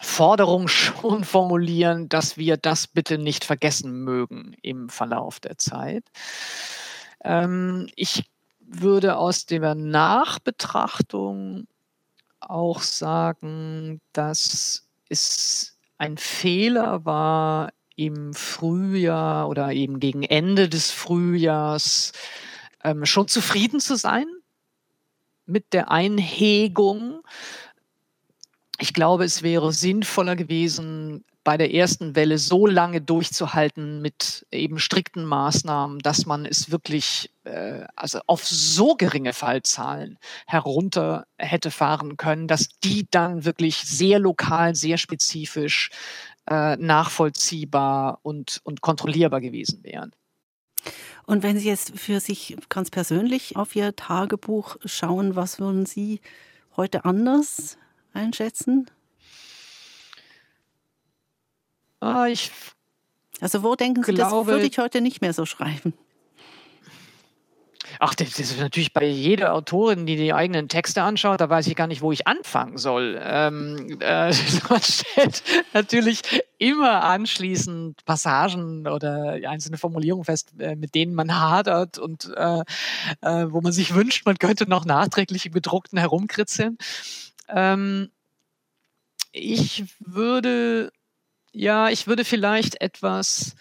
Forderung 0.00 0.68
schon 0.68 1.24
formulieren, 1.24 2.08
dass 2.08 2.36
wir 2.36 2.56
das 2.56 2.86
bitte 2.86 3.18
nicht 3.18 3.44
vergessen 3.44 4.04
mögen 4.04 4.54
im 4.62 4.88
Verlauf 4.88 5.40
der 5.40 5.58
Zeit. 5.58 6.04
Ähm, 7.24 7.88
ich 7.96 8.24
würde 8.60 9.16
aus 9.16 9.46
der 9.46 9.74
Nachbetrachtung 9.74 11.66
auch 12.40 12.80
sagen, 12.80 14.00
dass 14.12 14.88
es 15.08 15.71
ein 16.02 16.16
Fehler 16.16 17.04
war, 17.04 17.72
im 17.94 18.34
Frühjahr 18.34 19.48
oder 19.48 19.70
eben 19.70 20.00
gegen 20.00 20.24
Ende 20.24 20.68
des 20.68 20.90
Frühjahrs 20.90 22.10
ähm, 22.82 23.06
schon 23.06 23.28
zufrieden 23.28 23.78
zu 23.78 23.94
sein 23.94 24.26
mit 25.46 25.72
der 25.72 25.92
Einhegung. 25.92 27.22
Ich 28.80 28.94
glaube, 28.94 29.24
es 29.24 29.44
wäre 29.44 29.72
sinnvoller 29.72 30.34
gewesen, 30.34 31.24
bei 31.44 31.56
der 31.56 31.74
ersten 31.74 32.14
Welle 32.14 32.38
so 32.38 32.66
lange 32.66 33.00
durchzuhalten 33.00 34.00
mit 34.00 34.46
eben 34.50 34.78
strikten 34.78 35.24
Maßnahmen, 35.24 35.98
dass 35.98 36.26
man 36.26 36.46
es 36.46 36.70
wirklich 36.70 37.30
äh, 37.44 37.84
also 37.96 38.20
auf 38.26 38.46
so 38.46 38.94
geringe 38.94 39.32
Fallzahlen 39.32 40.18
herunter 40.46 41.26
hätte 41.38 41.70
fahren 41.70 42.16
können, 42.16 42.46
dass 42.48 42.68
die 42.84 43.06
dann 43.10 43.44
wirklich 43.44 43.76
sehr 43.78 44.18
lokal, 44.18 44.74
sehr 44.74 44.98
spezifisch 44.98 45.90
äh, 46.48 46.76
nachvollziehbar 46.76 48.20
und, 48.22 48.60
und 48.64 48.80
kontrollierbar 48.80 49.40
gewesen 49.40 49.82
wären. 49.82 50.12
Und 51.24 51.42
wenn 51.42 51.58
Sie 51.58 51.68
jetzt 51.68 51.98
für 51.98 52.20
sich 52.20 52.56
ganz 52.68 52.90
persönlich 52.90 53.56
auf 53.56 53.76
Ihr 53.76 53.94
Tagebuch 53.94 54.76
schauen, 54.84 55.36
was 55.36 55.60
würden 55.60 55.86
Sie 55.86 56.20
heute 56.76 57.04
anders 57.04 57.78
einschätzen? 58.12 58.90
Ah, 62.02 62.26
ich 62.26 62.50
also 63.40 63.62
wo 63.62 63.74
denken 63.74 64.04
Sie, 64.04 64.12
glaube, 64.12 64.46
das 64.46 64.46
würde 64.46 64.66
ich 64.66 64.78
heute 64.78 65.00
nicht 65.00 65.20
mehr 65.20 65.32
so 65.32 65.46
schreiben? 65.46 65.94
Ach, 67.98 68.14
das 68.14 68.38
ist 68.38 68.58
natürlich 68.58 68.92
bei 68.92 69.04
jeder 69.04 69.52
Autorin, 69.52 70.06
die 70.06 70.16
die 70.16 70.32
eigenen 70.32 70.68
Texte 70.68 71.02
anschaut, 71.02 71.40
da 71.40 71.50
weiß 71.50 71.66
ich 71.66 71.76
gar 71.76 71.86
nicht, 71.86 72.00
wo 72.00 72.10
ich 72.10 72.26
anfangen 72.26 72.78
soll. 72.78 73.20
Ähm, 73.22 73.98
äh, 74.00 74.32
man 74.68 74.80
stellt 74.80 75.42
natürlich 75.74 76.22
immer 76.58 77.02
anschließend 77.02 78.04
Passagen 78.04 78.86
oder 78.86 79.38
einzelne 79.48 79.76
Formulierungen 79.76 80.24
fest, 80.24 80.52
äh, 80.58 80.74
mit 80.74 80.94
denen 80.94 81.14
man 81.14 81.38
hadert 81.38 81.98
und 81.98 82.32
äh, 82.36 82.62
äh, 83.20 83.46
wo 83.50 83.60
man 83.60 83.72
sich 83.72 83.94
wünscht, 83.94 84.24
man 84.24 84.38
könnte 84.38 84.68
noch 84.68 84.84
nachträglich 84.84 85.46
im 85.46 85.52
gedruckten 85.52 85.98
herumkritzeln. 85.98 86.78
Ähm, 87.48 88.10
ich 89.32 89.84
würde 89.98 90.92
ja, 91.52 91.88
ich 91.90 92.06
würde 92.06 92.24
vielleicht 92.24 92.80
etwas 92.80 93.54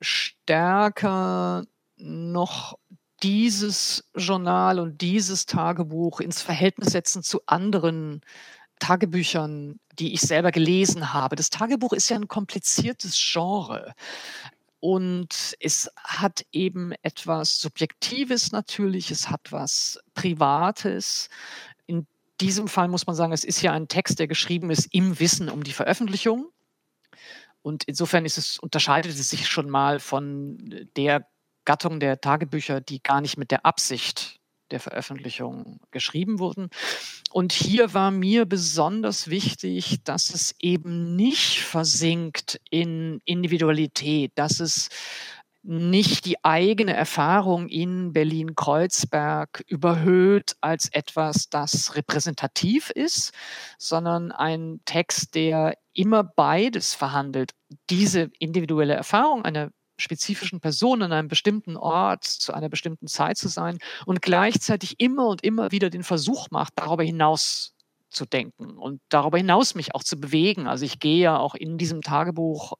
stärker 0.00 1.64
noch 1.96 2.78
dieses 3.22 4.08
Journal 4.14 4.78
und 4.78 5.00
dieses 5.00 5.44
Tagebuch 5.46 6.20
ins 6.20 6.40
Verhältnis 6.40 6.92
setzen 6.92 7.22
zu 7.22 7.40
anderen 7.46 8.22
Tagebüchern, 8.78 9.78
die 9.98 10.14
ich 10.14 10.22
selber 10.22 10.52
gelesen 10.52 11.12
habe. 11.12 11.36
Das 11.36 11.50
Tagebuch 11.50 11.92
ist 11.92 12.08
ja 12.08 12.16
ein 12.16 12.28
kompliziertes 12.28 13.14
Genre. 13.14 13.94
Und 14.80 15.54
es 15.60 15.90
hat 15.96 16.46
eben 16.52 16.92
etwas 17.02 17.60
Subjektives 17.60 18.52
natürlich, 18.52 19.10
es 19.10 19.28
hat 19.28 19.52
was 19.52 20.00
Privates. 20.14 21.28
In 21.86 22.06
diesem 22.40 22.66
Fall 22.66 22.88
muss 22.88 23.06
man 23.06 23.14
sagen, 23.14 23.32
es 23.32 23.44
ist 23.44 23.60
ja 23.60 23.72
ein 23.72 23.88
Text, 23.88 24.18
der 24.18 24.26
geschrieben 24.26 24.70
ist 24.70 24.88
im 24.92 25.20
Wissen 25.20 25.50
um 25.50 25.62
die 25.62 25.74
Veröffentlichung. 25.74 26.50
Und 27.62 27.84
insofern 27.84 28.24
ist 28.24 28.38
es, 28.38 28.58
unterscheidet 28.58 29.12
es 29.12 29.28
sich 29.30 29.48
schon 29.48 29.68
mal 29.68 30.00
von 30.00 30.56
der 30.96 31.26
Gattung 31.64 32.00
der 32.00 32.20
Tagebücher, 32.20 32.80
die 32.80 33.02
gar 33.02 33.20
nicht 33.20 33.36
mit 33.36 33.50
der 33.50 33.66
Absicht 33.66 34.40
der 34.70 34.80
Veröffentlichung 34.80 35.80
geschrieben 35.90 36.38
wurden. 36.38 36.70
Und 37.32 37.52
hier 37.52 37.92
war 37.92 38.10
mir 38.10 38.46
besonders 38.46 39.28
wichtig, 39.28 40.02
dass 40.04 40.32
es 40.32 40.54
eben 40.60 41.16
nicht 41.16 41.60
versinkt 41.60 42.60
in 42.70 43.20
Individualität, 43.24 44.32
dass 44.36 44.60
es 44.60 44.88
nicht 45.62 46.24
die 46.24 46.42
eigene 46.44 46.94
Erfahrung 46.94 47.68
in 47.68 48.12
Berlin-Kreuzberg 48.12 49.62
überhöht 49.66 50.56
als 50.60 50.88
etwas, 50.92 51.50
das 51.50 51.96
repräsentativ 51.96 52.90
ist, 52.90 53.32
sondern 53.78 54.32
ein 54.32 54.80
Text, 54.86 55.34
der 55.34 55.76
immer 55.92 56.24
beides 56.24 56.94
verhandelt. 56.94 57.52
Diese 57.90 58.30
individuelle 58.38 58.94
Erfahrung 58.94 59.44
einer 59.44 59.70
spezifischen 59.98 60.60
Person 60.60 61.02
an 61.02 61.12
einem 61.12 61.28
bestimmten 61.28 61.76
Ort 61.76 62.24
zu 62.24 62.54
einer 62.54 62.70
bestimmten 62.70 63.06
Zeit 63.06 63.36
zu 63.36 63.48
sein 63.48 63.78
und 64.06 64.22
gleichzeitig 64.22 64.98
immer 64.98 65.26
und 65.26 65.44
immer 65.44 65.72
wieder 65.72 65.90
den 65.90 66.04
Versuch 66.04 66.48
macht, 66.50 66.72
darüber 66.76 67.04
hinaus 67.04 67.74
zu 68.08 68.24
denken 68.24 68.78
und 68.78 69.00
darüber 69.08 69.36
hinaus 69.36 69.74
mich 69.74 69.94
auch 69.94 70.02
zu 70.02 70.18
bewegen. 70.18 70.66
Also 70.66 70.84
ich 70.84 70.98
gehe 70.98 71.18
ja 71.18 71.38
auch 71.38 71.54
in 71.54 71.76
diesem 71.78 72.02
Tagebuch 72.02 72.72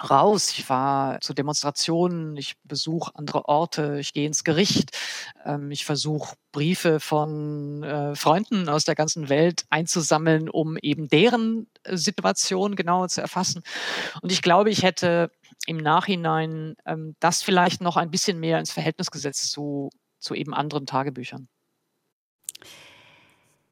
raus. 0.00 0.50
Ich 0.50 0.64
fahre 0.64 1.20
zu 1.20 1.34
Demonstrationen, 1.34 2.36
ich 2.36 2.56
besuche 2.64 3.12
andere 3.14 3.46
Orte, 3.46 3.98
ich 4.00 4.12
gehe 4.12 4.26
ins 4.26 4.44
Gericht, 4.44 4.96
ähm, 5.44 5.70
ich 5.70 5.84
versuche 5.84 6.36
Briefe 6.50 7.00
von 7.00 7.82
äh, 7.82 8.14
Freunden 8.14 8.68
aus 8.68 8.84
der 8.84 8.94
ganzen 8.94 9.28
Welt 9.28 9.64
einzusammeln, 9.70 10.48
um 10.48 10.76
eben 10.76 11.08
deren 11.08 11.66
äh, 11.84 11.96
Situation 11.96 12.76
genauer 12.76 13.08
zu 13.08 13.20
erfassen. 13.20 13.62
Und 14.20 14.32
ich 14.32 14.42
glaube, 14.42 14.70
ich 14.70 14.82
hätte 14.82 15.30
im 15.66 15.76
Nachhinein 15.76 16.74
ähm, 16.86 17.14
das 17.20 17.42
vielleicht 17.42 17.80
noch 17.80 17.96
ein 17.96 18.10
bisschen 18.10 18.40
mehr 18.40 18.58
ins 18.58 18.72
Verhältnis 18.72 19.10
gesetzt 19.10 19.50
zu, 19.50 19.90
zu 20.18 20.34
eben 20.34 20.54
anderen 20.54 20.86
Tagebüchern. 20.86 21.48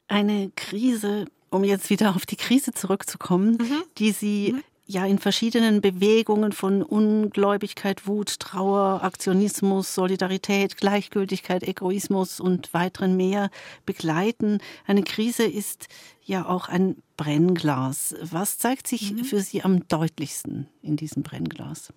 Eine 0.07 0.50
Krise, 0.57 1.27
um 1.50 1.62
jetzt 1.62 1.91
wieder 1.91 2.17
auf 2.17 2.27
die 2.27 2.37
Krise 2.37 2.73
zurückzukommen, 2.73 3.59
mhm. 3.61 3.83
die 3.99 4.11
Sie 4.12 4.53
mhm 4.55 4.62
ja 4.91 5.07
in 5.07 5.19
verschiedenen 5.19 5.81
Bewegungen 5.81 6.53
von 6.53 6.83
Ungläubigkeit, 6.83 8.07
Wut, 8.07 8.41
Trauer, 8.41 9.03
Aktionismus, 9.03 9.95
Solidarität, 9.95 10.77
Gleichgültigkeit, 10.77 11.63
Egoismus 11.63 12.41
und 12.41 12.75
weiteren 12.75 13.17
mehr 13.17 13.51
begleiten. 13.87 14.59
Eine 14.87 15.03
Krise 15.03 15.45
ist 15.45 15.87
ja 16.25 16.47
auch 16.47 16.69
ein 16.69 16.97
Brennglas. 17.17 18.17
Was 18.21 18.59
zeigt 18.59 18.89
sich 18.89 19.13
mhm. 19.13 19.25
für 19.25 19.41
Sie 19.41 19.63
am 19.63 19.87
deutlichsten 19.89 20.69
in 20.83 20.97
diesem 20.97 21.23
Brennglas? 21.23 21.93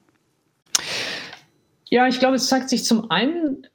Ja, 1.90 2.08
ich 2.08 2.20
glaube, 2.20 2.36
es 2.36 2.48
zeigt 2.48 2.70
sich 2.70 2.86
zum 2.86 3.10
einen 3.10 3.68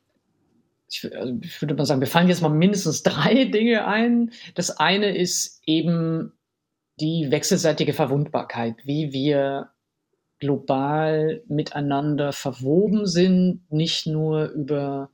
ich, 0.91 1.15
also 1.15 1.37
ich, 1.43 1.61
würde 1.61 1.75
mal 1.75 1.85
sagen, 1.85 2.01
mir 2.01 2.07
fallen 2.07 2.29
jetzt 2.29 2.41
mal 2.41 2.49
mindestens 2.49 3.03
drei 3.03 3.45
Dinge 3.45 3.87
ein. 3.87 4.31
Das 4.55 4.71
eine 4.71 5.15
ist 5.15 5.61
eben 5.67 6.33
die 7.01 7.31
wechselseitige 7.31 7.93
Verwundbarkeit, 7.93 8.77
wie 8.85 9.13
wir 9.13 9.71
global 10.41 11.43
miteinander 11.49 12.33
verwoben 12.33 13.07
sind, 13.07 13.63
nicht 13.71 14.07
nur 14.07 14.47
über 14.51 15.11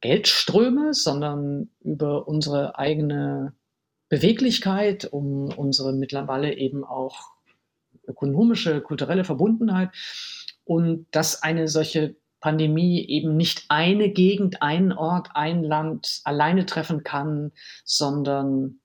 Geldströme, 0.00 0.94
sondern 0.94 1.70
über 1.80 2.28
unsere 2.28 2.78
eigene 2.78 3.52
Beweglichkeit, 4.08 5.08
um 5.10 5.48
unsere 5.48 5.92
mittlerweile 5.92 6.54
eben 6.54 6.84
auch 6.84 7.32
ökonomische, 8.06 8.80
kulturelle 8.80 9.24
Verbundenheit. 9.24 9.90
Und 10.64 11.06
dass 11.10 11.42
eine 11.42 11.68
solche 11.68 12.16
Pandemie 12.40 13.04
eben 13.06 13.36
nicht 13.36 13.64
eine 13.68 14.10
Gegend, 14.10 14.62
einen 14.62 14.92
Ort, 14.92 15.30
ein 15.34 15.62
Land 15.62 16.20
alleine 16.24 16.66
treffen 16.66 17.02
kann, 17.02 17.52
sondern 17.84 18.80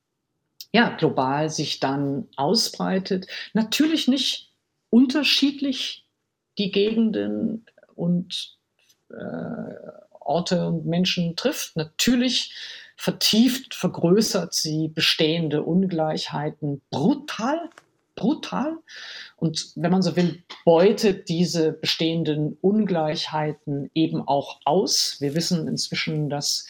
ja, 0.74 0.90
global 0.90 1.50
sich 1.50 1.80
dann 1.80 2.28
ausbreitet. 2.36 3.28
Natürlich 3.54 4.08
nicht 4.08 4.52
unterschiedlich 4.90 6.06
die 6.58 6.72
Gegenden 6.72 7.66
und 7.96 8.58
äh, 9.10 9.76
Orte 10.20 10.68
und 10.68 10.86
Menschen 10.86 11.36
trifft. 11.36 11.76
Natürlich 11.76 12.56
vertieft, 12.96 13.76
vergrößert 13.76 14.54
sie 14.54 14.88
bestehende 14.88 15.64
Ungleichheiten 15.64 16.82
brutal, 16.90 17.70
brutal. 18.16 18.78
Und 19.36 19.74
wenn 19.76 19.92
man 19.92 20.02
so 20.02 20.16
will, 20.16 20.44
beutet 20.66 21.30
diese 21.30 21.72
bestehenden 21.72 22.58
Ungleichheiten 22.62 23.92
eben 23.94 24.28
auch 24.28 24.60
aus. 24.66 25.18
Wir 25.20 25.36
wissen 25.36 25.68
inzwischen, 25.68 26.30
dass 26.30 26.68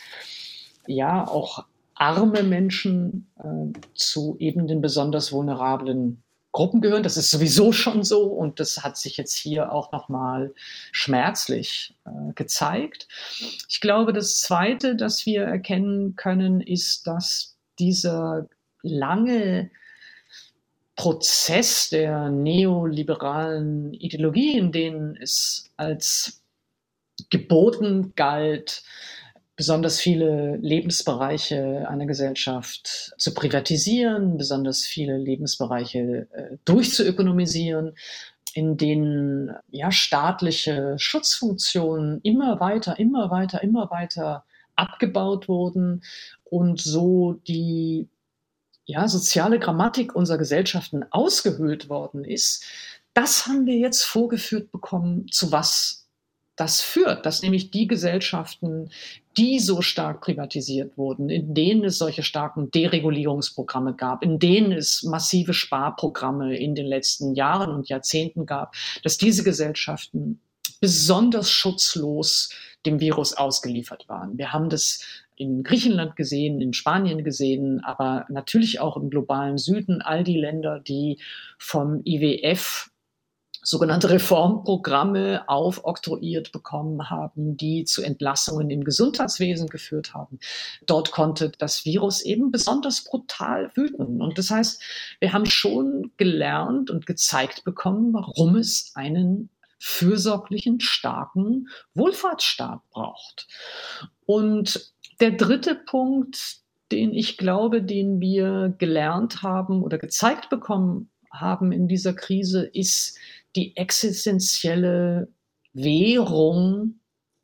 ja 0.87 1.25
auch 1.25 1.65
arme 1.95 2.43
Menschen 2.43 3.27
äh, 3.39 3.79
zu 3.93 4.35
eben 4.39 4.67
den 4.67 4.81
besonders 4.81 5.31
vulnerablen 5.31 6.23
Gruppen 6.51 6.81
gehören. 6.81 7.03
Das 7.03 7.17
ist 7.17 7.31
sowieso 7.31 7.71
schon 7.71 8.03
so 8.03 8.25
und 8.25 8.59
das 8.59 8.83
hat 8.83 8.95
sich 8.97 9.17
jetzt 9.17 9.35
hier 9.35 9.71
auch 9.71 9.91
nochmal 9.91 10.53
schmerzlich 10.91 11.95
äh, 12.05 12.33
gezeigt. 12.35 13.07
Ich 13.67 13.81
glaube, 13.81 14.13
das 14.13 14.39
Zweite, 14.41 14.95
das 14.95 15.25
wir 15.25 15.43
erkennen 15.43 16.15
können, 16.15 16.61
ist, 16.61 17.07
dass 17.07 17.57
dieser 17.79 18.47
lange 18.83 19.71
Prozess 20.95 21.89
der 21.89 22.29
neoliberalen 22.29 23.93
Ideologie, 23.93 24.57
in 24.57 24.71
denen 24.71 25.15
es 25.15 25.71
als 25.75 26.43
geboten 27.31 28.13
galt, 28.15 28.83
besonders 29.55 29.99
viele 29.99 30.57
Lebensbereiche 30.57 31.87
einer 31.87 32.05
Gesellschaft 32.05 33.13
zu 33.17 33.33
privatisieren, 33.33 34.37
besonders 34.37 34.83
viele 34.83 35.17
Lebensbereiche 35.17 36.27
äh, 36.31 36.57
durchzuökonomisieren, 36.65 37.95
in 38.53 38.77
denen 38.77 39.55
ja 39.69 39.91
staatliche 39.91 40.95
Schutzfunktionen 40.97 42.21
immer 42.21 42.59
weiter, 42.59 42.99
immer 42.99 43.29
weiter, 43.29 43.63
immer 43.63 43.89
weiter 43.91 44.45
abgebaut 44.75 45.47
wurden 45.47 46.03
und 46.43 46.81
so 46.81 47.33
die 47.47 48.09
ja, 48.85 49.07
soziale 49.07 49.59
Grammatik 49.59 50.15
unserer 50.15 50.37
Gesellschaften 50.37 51.05
ausgehöhlt 51.11 51.89
worden 51.89 52.25
ist, 52.25 52.65
das 53.13 53.45
haben 53.45 53.65
wir 53.65 53.77
jetzt 53.77 54.03
vorgeführt 54.03 54.71
bekommen, 54.71 55.27
zu 55.29 55.51
was 55.51 56.02
das 56.55 56.81
führt, 56.81 57.25
dass 57.25 57.41
nämlich 57.41 57.71
die 57.71 57.87
Gesellschaften, 57.87 58.89
die 59.37 59.59
so 59.59 59.81
stark 59.81 60.21
privatisiert 60.21 60.97
wurden, 60.97 61.29
in 61.29 61.53
denen 61.55 61.83
es 61.83 61.97
solche 61.97 62.21
starken 62.21 62.69
Deregulierungsprogramme 62.69 63.95
gab, 63.95 64.23
in 64.23 64.37
denen 64.37 64.71
es 64.71 65.03
massive 65.03 65.53
Sparprogramme 65.53 66.55
in 66.55 66.75
den 66.75 66.85
letzten 66.85 67.33
Jahren 67.33 67.71
und 67.71 67.89
Jahrzehnten 67.89 68.45
gab, 68.45 68.75
dass 69.03 69.17
diese 69.17 69.43
Gesellschaften 69.43 70.39
besonders 70.79 71.49
schutzlos 71.49 72.49
dem 72.85 72.99
Virus 72.99 73.33
ausgeliefert 73.33 74.07
waren. 74.07 74.37
Wir 74.37 74.51
haben 74.51 74.69
das 74.69 75.01
in 75.35 75.63
Griechenland 75.63 76.15
gesehen, 76.15 76.61
in 76.61 76.73
Spanien 76.73 77.23
gesehen, 77.23 77.83
aber 77.83 78.25
natürlich 78.29 78.79
auch 78.79 78.97
im 78.97 79.09
globalen 79.09 79.57
Süden, 79.57 80.01
all 80.01 80.23
die 80.23 80.37
Länder, 80.37 80.79
die 80.79 81.19
vom 81.57 82.01
IWF 82.05 82.91
sogenannte 83.63 84.09
Reformprogramme 84.09 85.47
aufoktroyiert 85.47 86.51
bekommen 86.51 87.09
haben, 87.09 87.57
die 87.57 87.85
zu 87.85 88.03
Entlassungen 88.03 88.69
im 88.69 88.83
Gesundheitswesen 88.83 89.67
geführt 89.67 90.13
haben. 90.13 90.39
Dort 90.85 91.11
konnte 91.11 91.51
das 91.57 91.85
Virus 91.85 92.21
eben 92.21 92.51
besonders 92.51 93.03
brutal 93.05 93.71
wüten. 93.75 94.21
Und 94.21 94.37
das 94.37 94.51
heißt, 94.51 94.81
wir 95.19 95.33
haben 95.33 95.45
schon 95.45 96.11
gelernt 96.17 96.91
und 96.91 97.05
gezeigt 97.05 97.63
bekommen, 97.63 98.13
warum 98.13 98.57
es 98.57 98.91
einen 98.95 99.49
fürsorglichen, 99.79 100.79
starken 100.79 101.67
Wohlfahrtsstaat 101.93 102.81
braucht. 102.89 103.47
Und 104.25 104.93
der 105.19 105.31
dritte 105.31 105.75
Punkt, 105.75 106.57
den 106.91 107.13
ich 107.13 107.37
glaube, 107.37 107.81
den 107.81 108.19
wir 108.19 108.75
gelernt 108.77 109.41
haben 109.41 109.83
oder 109.83 109.97
gezeigt 109.97 110.49
bekommen 110.49 111.09
haben 111.31 111.71
in 111.71 111.87
dieser 111.87 112.13
Krise, 112.13 112.63
ist 112.65 113.17
die 113.55 113.75
existenzielle 113.77 115.27
Währung 115.73 116.99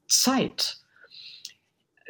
Zeit. 0.08 0.78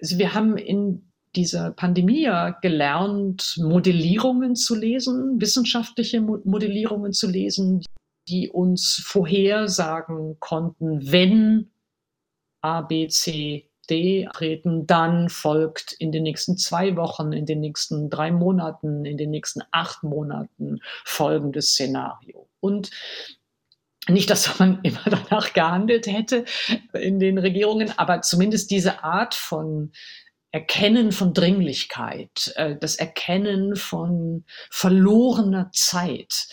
Also 0.01 0.17
wir 0.17 0.33
haben 0.33 0.57
in 0.57 1.09
dieser 1.35 1.71
Pandemie 1.71 2.23
ja 2.23 2.51
gelernt, 2.51 3.55
Modellierungen 3.57 4.55
zu 4.55 4.75
lesen, 4.75 5.39
wissenschaftliche 5.39 6.21
Modellierungen 6.21 7.13
zu 7.13 7.27
lesen, 7.27 7.83
die 8.27 8.49
uns 8.49 9.01
vorhersagen 9.05 10.37
konnten, 10.39 11.11
wenn 11.11 11.71
A, 12.61 12.81
B, 12.81 13.07
C, 13.07 13.69
D 13.89 14.27
treten, 14.33 14.85
dann 14.85 15.29
folgt 15.29 15.93
in 15.93 16.11
den 16.11 16.23
nächsten 16.23 16.57
zwei 16.57 16.95
Wochen, 16.95 17.31
in 17.31 17.45
den 17.45 17.59
nächsten 17.59 18.09
drei 18.09 18.31
Monaten, 18.31 19.05
in 19.05 19.17
den 19.17 19.31
nächsten 19.31 19.61
acht 19.71 20.03
Monaten 20.03 20.79
folgendes 21.05 21.69
Szenario. 21.69 22.47
Und 22.59 22.91
nicht, 24.09 24.29
dass 24.29 24.59
man 24.59 24.79
immer 24.83 25.03
danach 25.05 25.53
gehandelt 25.53 26.07
hätte 26.07 26.45
in 26.93 27.19
den 27.19 27.37
Regierungen, 27.37 27.97
aber 27.97 28.21
zumindest 28.21 28.71
diese 28.71 29.03
Art 29.03 29.35
von 29.35 29.91
Erkennen 30.51 31.11
von 31.11 31.33
Dringlichkeit, 31.33 32.53
äh, 32.55 32.75
das 32.79 32.95
Erkennen 32.95 33.75
von 33.75 34.45
verlorener 34.71 35.69
Zeit, 35.73 36.47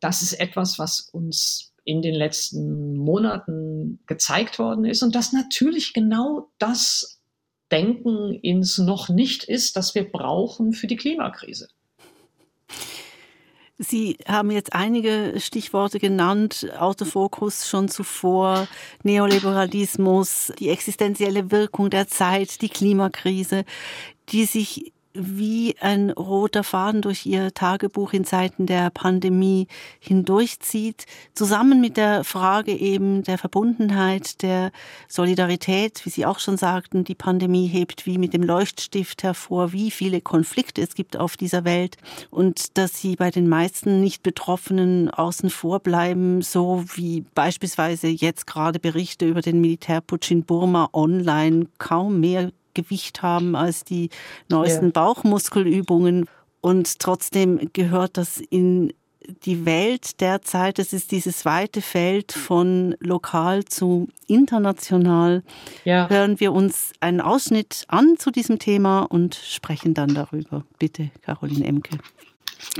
das 0.00 0.22
ist 0.22 0.34
etwas, 0.34 0.78
was 0.78 1.00
uns 1.00 1.72
in 1.84 2.02
den 2.02 2.14
letzten 2.14 2.96
Monaten 2.98 4.00
gezeigt 4.06 4.58
worden 4.58 4.84
ist 4.84 5.02
und 5.02 5.14
das 5.14 5.32
natürlich 5.32 5.94
genau 5.94 6.50
das 6.58 7.22
Denken 7.70 8.34
ins 8.34 8.78
noch 8.78 9.08
nicht 9.08 9.44
ist, 9.44 9.76
das 9.76 9.94
wir 9.94 10.10
brauchen 10.10 10.72
für 10.72 10.86
die 10.86 10.96
Klimakrise. 10.96 11.68
Sie 13.78 14.18
haben 14.26 14.50
jetzt 14.50 14.72
einige 14.72 15.34
Stichworte 15.38 16.00
genannt, 16.00 16.66
Autofokus 16.76 17.68
schon 17.68 17.88
zuvor, 17.88 18.66
Neoliberalismus, 19.04 20.52
die 20.58 20.70
existenzielle 20.70 21.52
Wirkung 21.52 21.88
der 21.88 22.08
Zeit, 22.08 22.60
die 22.60 22.68
Klimakrise, 22.68 23.64
die 24.30 24.46
sich 24.46 24.92
wie 25.18 25.74
ein 25.80 26.10
roter 26.10 26.62
Faden 26.62 27.02
durch 27.02 27.26
Ihr 27.26 27.52
Tagebuch 27.52 28.12
in 28.12 28.24
Zeiten 28.24 28.66
der 28.66 28.90
Pandemie 28.90 29.66
hindurchzieht, 29.98 31.06
zusammen 31.34 31.80
mit 31.80 31.96
der 31.96 32.24
Frage 32.24 32.72
eben 32.72 33.22
der 33.24 33.38
Verbundenheit, 33.38 34.42
der 34.42 34.70
Solidarität, 35.08 36.04
wie 36.04 36.10
Sie 36.10 36.24
auch 36.24 36.38
schon 36.38 36.56
sagten, 36.56 37.04
die 37.04 37.14
Pandemie 37.14 37.66
hebt 37.66 38.06
wie 38.06 38.18
mit 38.18 38.32
dem 38.32 38.42
Leuchtstift 38.42 39.22
hervor, 39.22 39.72
wie 39.72 39.90
viele 39.90 40.20
Konflikte 40.20 40.82
es 40.82 40.94
gibt 40.94 41.16
auf 41.16 41.36
dieser 41.36 41.64
Welt 41.64 41.96
und 42.30 42.78
dass 42.78 43.00
sie 43.00 43.16
bei 43.16 43.30
den 43.30 43.48
meisten 43.48 44.00
nicht 44.00 44.22
Betroffenen 44.22 45.10
außen 45.10 45.50
vor 45.50 45.80
bleiben, 45.80 46.42
so 46.42 46.84
wie 46.94 47.24
beispielsweise 47.34 48.08
jetzt 48.08 48.46
gerade 48.46 48.78
Berichte 48.78 49.26
über 49.26 49.40
den 49.40 49.60
Militärputsch 49.60 50.30
in 50.30 50.44
Burma 50.44 50.88
online. 50.92 51.66
Kaum 51.78 52.20
mehr 52.20 52.52
Gewicht 52.82 53.22
haben 53.22 53.56
als 53.56 53.84
die 53.84 54.10
neuesten 54.48 54.86
ja. 54.86 54.92
Bauchmuskelübungen. 54.92 56.26
Und 56.60 56.98
trotzdem 56.98 57.70
gehört 57.72 58.16
das 58.16 58.38
in 58.38 58.92
die 59.44 59.66
Welt 59.66 60.20
derzeit, 60.20 60.78
es 60.78 60.92
ist 60.92 61.10
dieses 61.10 61.44
weite 61.44 61.82
Feld 61.82 62.32
von 62.32 62.96
lokal 63.00 63.64
zu 63.64 64.08
international. 64.26 65.42
Ja. 65.84 66.08
Hören 66.08 66.40
wir 66.40 66.52
uns 66.52 66.92
einen 67.00 67.20
Ausschnitt 67.20 67.84
an 67.88 68.16
zu 68.18 68.30
diesem 68.30 68.58
Thema 68.58 69.02
und 69.02 69.34
sprechen 69.34 69.92
dann 69.92 70.14
darüber. 70.14 70.64
Bitte, 70.78 71.10
Caroline 71.22 71.66
Emke. 71.66 71.98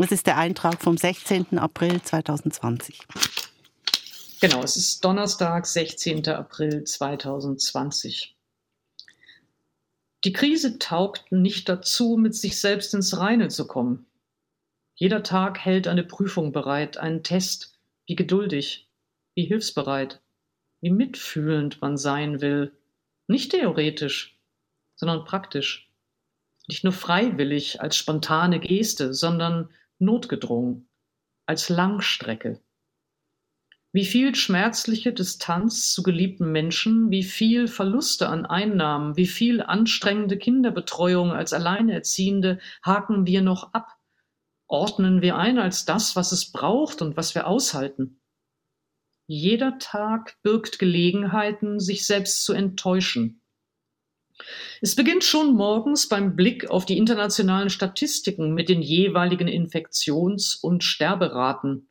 Es 0.00 0.10
ist 0.10 0.26
der 0.26 0.38
Eintrag 0.38 0.80
vom 0.80 0.96
16. 0.96 1.58
April 1.58 2.00
2020. 2.02 3.00
Genau, 4.40 4.62
es 4.62 4.76
ist 4.76 5.04
Donnerstag, 5.04 5.66
16. 5.66 6.26
April 6.28 6.84
2020. 6.84 8.37
Die 10.24 10.32
Krise 10.32 10.78
taugt 10.78 11.30
nicht 11.30 11.68
dazu, 11.68 12.16
mit 12.16 12.34
sich 12.34 12.60
selbst 12.60 12.92
ins 12.94 13.18
Reine 13.18 13.48
zu 13.48 13.66
kommen. 13.66 14.06
Jeder 14.96 15.22
Tag 15.22 15.58
hält 15.60 15.86
eine 15.86 16.02
Prüfung 16.02 16.50
bereit, 16.50 16.96
einen 16.96 17.22
Test, 17.22 17.78
wie 18.06 18.16
geduldig, 18.16 18.88
wie 19.34 19.44
hilfsbereit, 19.44 20.20
wie 20.80 20.90
mitfühlend 20.90 21.80
man 21.80 21.96
sein 21.96 22.40
will. 22.40 22.72
Nicht 23.28 23.52
theoretisch, 23.52 24.36
sondern 24.96 25.24
praktisch. 25.24 25.88
Nicht 26.66 26.82
nur 26.82 26.92
freiwillig 26.92 27.80
als 27.80 27.96
spontane 27.96 28.58
Geste, 28.58 29.14
sondern 29.14 29.70
notgedrungen, 30.00 30.88
als 31.46 31.68
Langstrecke. 31.68 32.60
Wie 33.98 34.04
viel 34.04 34.36
schmerzliche 34.36 35.12
Distanz 35.12 35.92
zu 35.92 36.04
geliebten 36.04 36.52
Menschen, 36.52 37.10
wie 37.10 37.24
viel 37.24 37.66
Verluste 37.66 38.28
an 38.28 38.46
Einnahmen, 38.46 39.16
wie 39.16 39.26
viel 39.26 39.60
anstrengende 39.60 40.38
Kinderbetreuung 40.38 41.32
als 41.32 41.52
Alleinerziehende 41.52 42.60
haken 42.84 43.26
wir 43.26 43.42
noch 43.42 43.74
ab, 43.74 43.96
ordnen 44.68 45.20
wir 45.20 45.36
ein 45.36 45.58
als 45.58 45.84
das, 45.84 46.14
was 46.14 46.30
es 46.30 46.52
braucht 46.52 47.02
und 47.02 47.16
was 47.16 47.34
wir 47.34 47.48
aushalten. 47.48 48.20
Jeder 49.26 49.78
Tag 49.80 50.36
birgt 50.44 50.78
Gelegenheiten, 50.78 51.80
sich 51.80 52.06
selbst 52.06 52.44
zu 52.44 52.52
enttäuschen. 52.52 53.42
Es 54.80 54.94
beginnt 54.94 55.24
schon 55.24 55.56
morgens 55.56 56.08
beim 56.08 56.36
Blick 56.36 56.70
auf 56.70 56.86
die 56.86 56.98
internationalen 56.98 57.68
Statistiken 57.68 58.54
mit 58.54 58.68
den 58.68 58.80
jeweiligen 58.80 59.48
Infektions- 59.48 60.54
und 60.54 60.84
Sterberaten 60.84 61.88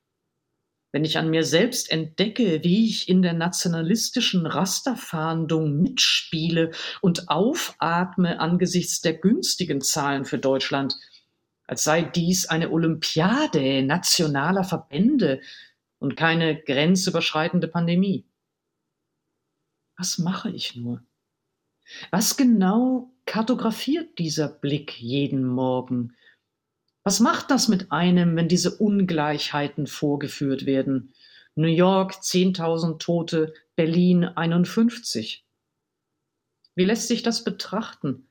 wenn 0.97 1.05
ich 1.05 1.19
an 1.19 1.29
mir 1.29 1.43
selbst 1.43 1.91
entdecke, 1.91 2.63
wie 2.63 2.88
ich 2.88 3.07
in 3.07 3.21
der 3.21 3.33
nationalistischen 3.33 4.47
Rasterfahndung 4.47 5.79
mitspiele 5.79 6.71
und 7.01 7.29
aufatme 7.29 8.39
angesichts 8.39 9.01
der 9.01 9.13
günstigen 9.13 9.81
Zahlen 9.81 10.25
für 10.25 10.39
Deutschland, 10.39 10.95
als 11.67 11.83
sei 11.83 12.01
dies 12.01 12.47
eine 12.47 12.71
Olympiade 12.71 13.83
nationaler 13.83 14.63
Verbände 14.63 15.39
und 15.99 16.17
keine 16.17 16.60
grenzüberschreitende 16.63 17.67
Pandemie. 17.67 18.25
Was 19.97 20.17
mache 20.17 20.49
ich 20.49 20.75
nur? 20.75 21.03
Was 22.10 22.38
genau 22.38 23.12
kartografiert 23.27 24.17
dieser 24.17 24.47
Blick 24.47 24.99
jeden 24.99 25.45
Morgen? 25.45 26.15
Was 27.08 27.22
macht 27.22 27.52
das 27.52 27.70
mit 27.70 27.93
einem, 27.93 28.36
wenn 28.36 28.50
diese 28.50 28.76
Ungleichheiten 28.76 29.88
vorgeführt 29.88 30.65
werden? 30.65 31.13
New 31.56 31.70
York 31.70 32.15
10.000 32.15 33.00
Tote, 33.00 33.54
Berlin 33.78 34.26
51. 34.26 35.46
Wie 36.76 36.84
lässt 36.84 37.08
sich 37.08 37.24
das 37.24 37.46
betrachten? 37.46 38.28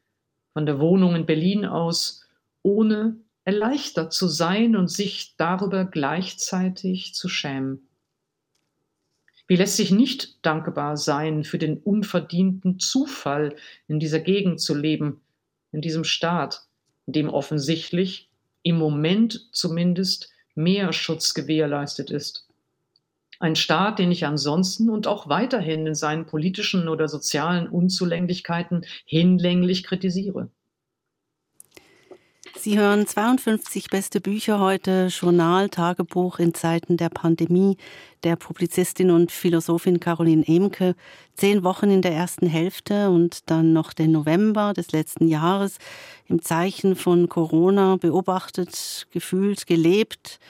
Von 0.52 0.66
der 0.66 0.78
Wohnung 0.78 1.16
in 1.16 1.24
Berlin 1.24 1.64
aus, 1.64 2.28
ohne 2.60 3.16
erleichtert 3.44 4.12
zu 4.12 4.28
sein 4.28 4.76
und 4.76 4.88
sich 4.90 5.36
darüber 5.38 5.86
gleichzeitig 5.86 7.14
zu 7.14 7.30
schämen. 7.30 7.88
Wie 9.46 9.56
lässt 9.56 9.78
sich 9.78 9.90
nicht 9.90 10.44
dankbar 10.44 10.98
sein 10.98 11.44
für 11.44 11.56
den 11.56 11.78
unverdienten 11.78 12.78
Zufall, 12.78 13.56
in 13.88 14.00
dieser 14.00 14.20
Gegend 14.20 14.60
zu 14.60 14.74
leben, 14.74 15.22
in 15.72 15.80
diesem 15.80 16.04
Staat, 16.04 16.66
in 17.06 17.14
dem 17.14 17.30
offensichtlich 17.30 18.28
im 18.66 18.78
Moment 18.78 19.48
zumindest 19.52 20.28
mehr 20.56 20.92
Schutz 20.92 21.34
gewährleistet 21.34 22.10
ist. 22.10 22.48
Ein 23.38 23.54
Staat, 23.54 24.00
den 24.00 24.10
ich 24.10 24.26
ansonsten 24.26 24.90
und 24.90 25.06
auch 25.06 25.28
weiterhin 25.28 25.86
in 25.86 25.94
seinen 25.94 26.26
politischen 26.26 26.88
oder 26.88 27.06
sozialen 27.06 27.68
Unzulänglichkeiten 27.68 28.84
hinlänglich 29.04 29.84
kritisiere. 29.84 30.50
Sie 32.58 32.78
hören 32.78 33.06
52 33.06 33.90
beste 33.90 34.20
Bücher 34.20 34.58
heute, 34.58 35.08
Journal, 35.08 35.68
Tagebuch 35.68 36.38
in 36.38 36.54
Zeiten 36.54 36.96
der 36.96 37.10
Pandemie 37.10 37.76
der 38.24 38.36
Publizistin 38.36 39.10
und 39.10 39.30
Philosophin 39.30 40.00
Caroline 40.00 40.44
Emke. 40.46 40.96
Zehn 41.34 41.62
Wochen 41.62 41.90
in 41.90 42.02
der 42.02 42.12
ersten 42.12 42.46
Hälfte 42.46 43.10
und 43.10 43.50
dann 43.50 43.72
noch 43.72 43.92
den 43.92 44.10
November 44.10 44.72
des 44.72 44.90
letzten 44.92 45.28
Jahres 45.28 45.78
im 46.26 46.42
Zeichen 46.42 46.96
von 46.96 47.28
Corona 47.28 47.96
beobachtet, 47.96 49.06
gefühlt, 49.12 49.66
gelebt. 49.66 50.40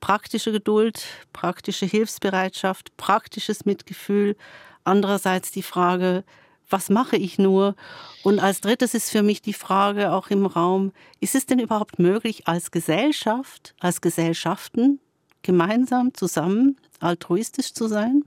Praktische 0.00 0.52
Geduld, 0.52 1.04
praktische 1.32 1.86
Hilfsbereitschaft, 1.86 2.96
praktisches 2.96 3.64
Mitgefühl. 3.64 4.36
Andererseits 4.84 5.50
die 5.50 5.62
Frage, 5.62 6.22
was 6.68 6.90
mache 6.90 7.16
ich 7.16 7.38
nur? 7.38 7.74
Und 8.22 8.40
als 8.40 8.60
drittes 8.60 8.94
ist 8.94 9.10
für 9.10 9.22
mich 9.22 9.42
die 9.42 9.52
Frage 9.52 10.12
auch 10.12 10.28
im 10.28 10.46
Raum, 10.46 10.92
ist 11.20 11.34
es 11.34 11.46
denn 11.46 11.58
überhaupt 11.58 11.98
möglich, 11.98 12.48
als 12.48 12.70
Gesellschaft, 12.70 13.74
als 13.80 14.00
Gesellschaften 14.00 15.00
gemeinsam, 15.42 16.12
zusammen, 16.14 16.76
altruistisch 17.00 17.72
zu 17.72 17.86
sein? 17.86 18.24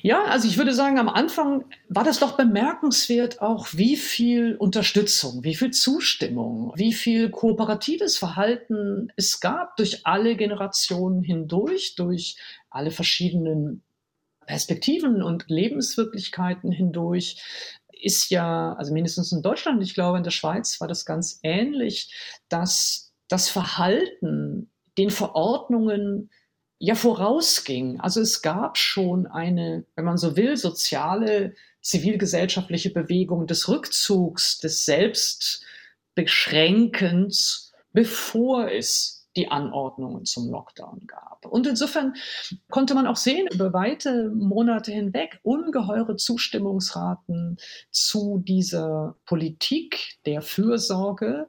Ja, 0.00 0.24
also 0.24 0.48
ich 0.48 0.56
würde 0.56 0.72
sagen, 0.72 0.98
am 0.98 1.08
Anfang 1.08 1.64
war 1.88 2.04
das 2.04 2.18
doch 2.18 2.36
bemerkenswert 2.36 3.42
auch, 3.42 3.66
wie 3.72 3.96
viel 3.96 4.56
Unterstützung, 4.56 5.44
wie 5.44 5.54
viel 5.54 5.70
Zustimmung, 5.70 6.72
wie 6.76 6.94
viel 6.94 7.28
kooperatives 7.30 8.16
Verhalten 8.16 9.12
es 9.16 9.40
gab 9.40 9.76
durch 9.76 10.06
alle 10.06 10.36
Generationen 10.36 11.22
hindurch, 11.22 11.94
durch 11.96 12.36
alle 12.70 12.90
verschiedenen 12.90 13.82
Perspektiven 14.46 15.22
und 15.22 15.48
Lebenswirklichkeiten 15.48 16.72
hindurch 16.72 17.42
ist 17.90 18.30
ja, 18.30 18.74
also 18.74 18.92
mindestens 18.92 19.32
in 19.32 19.42
Deutschland, 19.42 19.82
ich 19.82 19.94
glaube 19.94 20.18
in 20.18 20.24
der 20.24 20.30
Schweiz 20.30 20.80
war 20.80 20.88
das 20.88 21.04
ganz 21.04 21.40
ähnlich, 21.42 22.14
dass 22.48 23.12
das 23.28 23.48
Verhalten 23.48 24.70
den 24.98 25.10
Verordnungen 25.10 26.30
ja 26.78 26.96
vorausging. 26.96 28.00
Also 28.00 28.20
es 28.20 28.42
gab 28.42 28.76
schon 28.76 29.26
eine, 29.26 29.86
wenn 29.94 30.04
man 30.04 30.18
so 30.18 30.36
will, 30.36 30.56
soziale, 30.56 31.54
zivilgesellschaftliche 31.80 32.90
Bewegung 32.90 33.46
des 33.46 33.68
Rückzugs, 33.68 34.58
des 34.58 34.84
Selbstbeschränkens, 34.84 37.72
bevor 37.92 38.70
es 38.70 39.21
die 39.36 39.50
Anordnungen 39.50 40.24
zum 40.24 40.50
Lockdown 40.50 41.06
gab. 41.06 41.46
Und 41.46 41.66
insofern 41.66 42.14
konnte 42.70 42.94
man 42.94 43.06
auch 43.06 43.16
sehen, 43.16 43.48
über 43.52 43.72
weite 43.72 44.30
Monate 44.30 44.92
hinweg 44.92 45.40
ungeheure 45.42 46.16
Zustimmungsraten 46.16 47.56
zu 47.90 48.42
dieser 48.46 49.16
Politik 49.24 50.18
der 50.26 50.42
Fürsorge. 50.42 51.46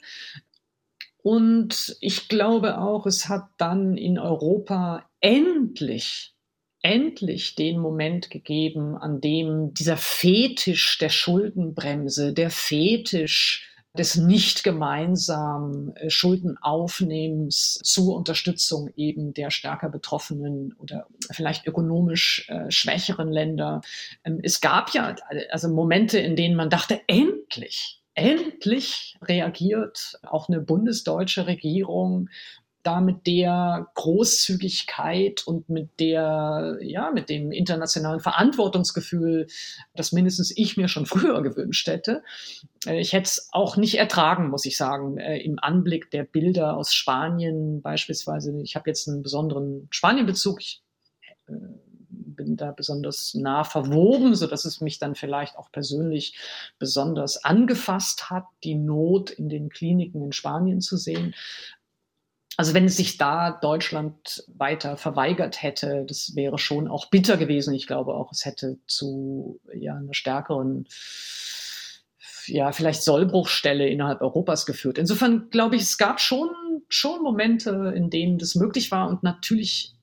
Und 1.21 1.97
ich 2.01 2.27
glaube 2.27 2.79
auch, 2.79 3.05
es 3.05 3.29
hat 3.29 3.47
dann 3.57 3.97
in 3.97 4.19
Europa 4.19 5.09
endlich 5.19 6.33
endlich 6.83 7.55
den 7.55 7.79
Moment 7.79 8.29
gegeben, 8.29 8.97
an 8.97 9.21
dem 9.21 9.73
dieser 9.73 9.95
Fetisch 9.97 10.97
der 10.97 11.09
Schuldenbremse, 11.09 12.33
der 12.33 12.49
Fetisch 12.49 13.72
des 13.97 14.15
nicht 14.15 14.63
gemeinsamen 14.63 15.95
äh, 15.95 16.09
Schuldenaufnehmens 16.09 17.79
zur 17.83 18.15
Unterstützung 18.15 18.89
eben 18.95 19.33
der 19.33 19.51
stärker 19.51 19.89
betroffenen 19.89 20.73
oder 20.79 21.07
vielleicht 21.31 21.67
ökonomisch 21.67 22.49
äh, 22.49 22.71
schwächeren 22.71 23.31
Länder. 23.31 23.81
Ähm, 24.23 24.39
es 24.41 24.61
gab 24.61 24.93
ja 24.93 25.15
also 25.51 25.69
Momente, 25.69 26.17
in 26.17 26.35
denen 26.35 26.55
man 26.55 26.71
dachte, 26.71 27.01
endlich, 27.05 28.01
endlich 28.15 29.15
reagiert 29.21 30.19
auch 30.23 30.49
eine 30.49 30.59
bundesdeutsche 30.59 31.45
Regierung 31.45 32.29
da 32.83 33.01
mit 33.01 33.25
der 33.25 33.89
Großzügigkeit 33.95 35.47
und 35.47 35.69
mit 35.69 35.99
der, 35.99 36.77
ja, 36.81 37.11
mit 37.11 37.29
dem 37.29 37.51
internationalen 37.51 38.19
Verantwortungsgefühl, 38.19 39.47
das 39.95 40.11
mindestens 40.11 40.55
ich 40.55 40.77
mir 40.77 40.87
schon 40.87 41.05
früher 41.05 41.41
gewünscht 41.41 41.87
hätte. 41.87 42.23
Äh, 42.85 42.99
ich 42.99 43.13
hätte 43.13 43.23
es 43.23 43.49
auch 43.51 43.77
nicht 43.77 43.97
ertragen, 43.97 44.49
muss 44.49 44.65
ich 44.65 44.77
sagen, 44.77 45.17
äh, 45.17 45.37
im 45.39 45.59
Anblick 45.59 46.11
der 46.11 46.23
Bilder 46.23 46.77
aus 46.77 46.93
Spanien 46.93 47.81
beispielsweise. 47.81 48.53
Ich 48.61 48.75
habe 48.75 48.89
jetzt 48.89 49.07
einen 49.07 49.23
besonderen 49.23 49.87
Spanienbezug. 49.89 50.61
Ich 50.61 50.83
äh, 51.47 51.53
bin 52.09 52.57
da 52.57 52.71
besonders 52.71 53.33
nah 53.33 53.63
verwoben, 53.63 54.35
so 54.35 54.47
dass 54.47 54.65
es 54.65 54.81
mich 54.81 54.99
dann 54.99 55.15
vielleicht 55.15 55.57
auch 55.57 55.71
persönlich 55.71 56.35
besonders 56.79 57.43
angefasst 57.43 58.29
hat, 58.29 58.45
die 58.63 58.75
Not 58.75 59.31
in 59.31 59.49
den 59.49 59.69
Kliniken 59.69 60.21
in 60.21 60.31
Spanien 60.31 60.81
zu 60.81 60.97
sehen. 60.97 61.33
Also 62.55 62.73
wenn 62.73 62.85
es 62.85 62.97
sich 62.97 63.17
da 63.17 63.51
Deutschland 63.51 64.43
weiter 64.47 64.95
verweigert 64.95 65.63
hätte, 65.63 66.05
das 66.07 66.35
wäre 66.35 66.59
schon 66.59 66.87
auch 66.87 67.09
bitter 67.09 67.37
gewesen. 67.37 67.73
Ich 67.73 67.87
glaube 67.87 68.13
auch, 68.13 68.31
es 68.31 68.45
hätte 68.45 68.77
zu 68.85 69.59
ja, 69.73 69.95
einer 69.95 70.13
stärkeren, 70.13 70.87
ja, 72.45 72.71
vielleicht 72.71 73.03
Sollbruchstelle 73.03 73.87
innerhalb 73.87 74.21
Europas 74.21 74.65
geführt. 74.65 74.99
Insofern 74.99 75.49
glaube 75.49 75.75
ich, 75.77 75.81
es 75.81 75.97
gab 75.97 76.19
schon, 76.19 76.49
schon 76.89 77.23
Momente, 77.23 77.93
in 77.95 78.09
denen 78.11 78.37
das 78.37 78.53
möglich 78.53 78.91
war 78.91 79.09
und 79.09 79.23
natürlich 79.23 79.95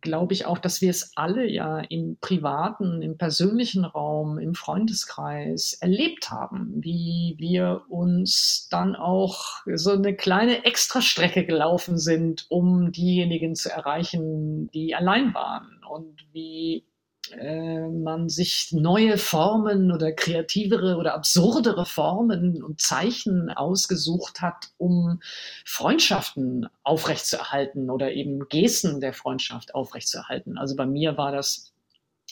glaube 0.00 0.32
ich 0.32 0.46
auch, 0.46 0.58
dass 0.58 0.80
wir 0.80 0.90
es 0.90 1.12
alle 1.16 1.48
ja 1.48 1.80
im 1.80 2.18
privaten, 2.20 3.02
im 3.02 3.16
persönlichen 3.18 3.84
Raum, 3.84 4.38
im 4.38 4.54
Freundeskreis 4.54 5.74
erlebt 5.80 6.30
haben, 6.30 6.74
wie 6.76 7.34
wir 7.38 7.82
uns 7.88 8.68
dann 8.70 8.94
auch 8.94 9.62
so 9.74 9.92
eine 9.92 10.14
kleine 10.14 10.64
Extrastrecke 10.64 11.44
gelaufen 11.44 11.98
sind, 11.98 12.46
um 12.48 12.92
diejenigen 12.92 13.54
zu 13.54 13.70
erreichen, 13.70 14.68
die 14.72 14.94
allein 14.94 15.34
waren 15.34 15.80
und 15.88 16.26
wie 16.32 16.84
äh, 17.32 17.88
man 17.88 18.28
sich 18.28 18.68
neue 18.72 19.18
Formen 19.18 19.92
oder 19.92 20.12
kreativere 20.12 20.96
oder 20.96 21.14
absurdere 21.14 21.84
Formen 21.84 22.62
und 22.62 22.80
Zeichen 22.80 23.50
ausgesucht 23.50 24.40
hat, 24.40 24.68
um 24.76 25.20
Freundschaften 25.64 26.68
aufrechtzuerhalten 26.82 27.90
oder 27.90 28.12
eben 28.12 28.48
Gesten 28.48 29.00
der 29.00 29.12
Freundschaft 29.12 29.74
aufrechtzuerhalten. 29.74 30.58
Also 30.58 30.76
bei 30.76 30.86
mir 30.86 31.16
war 31.16 31.32
das 31.32 31.72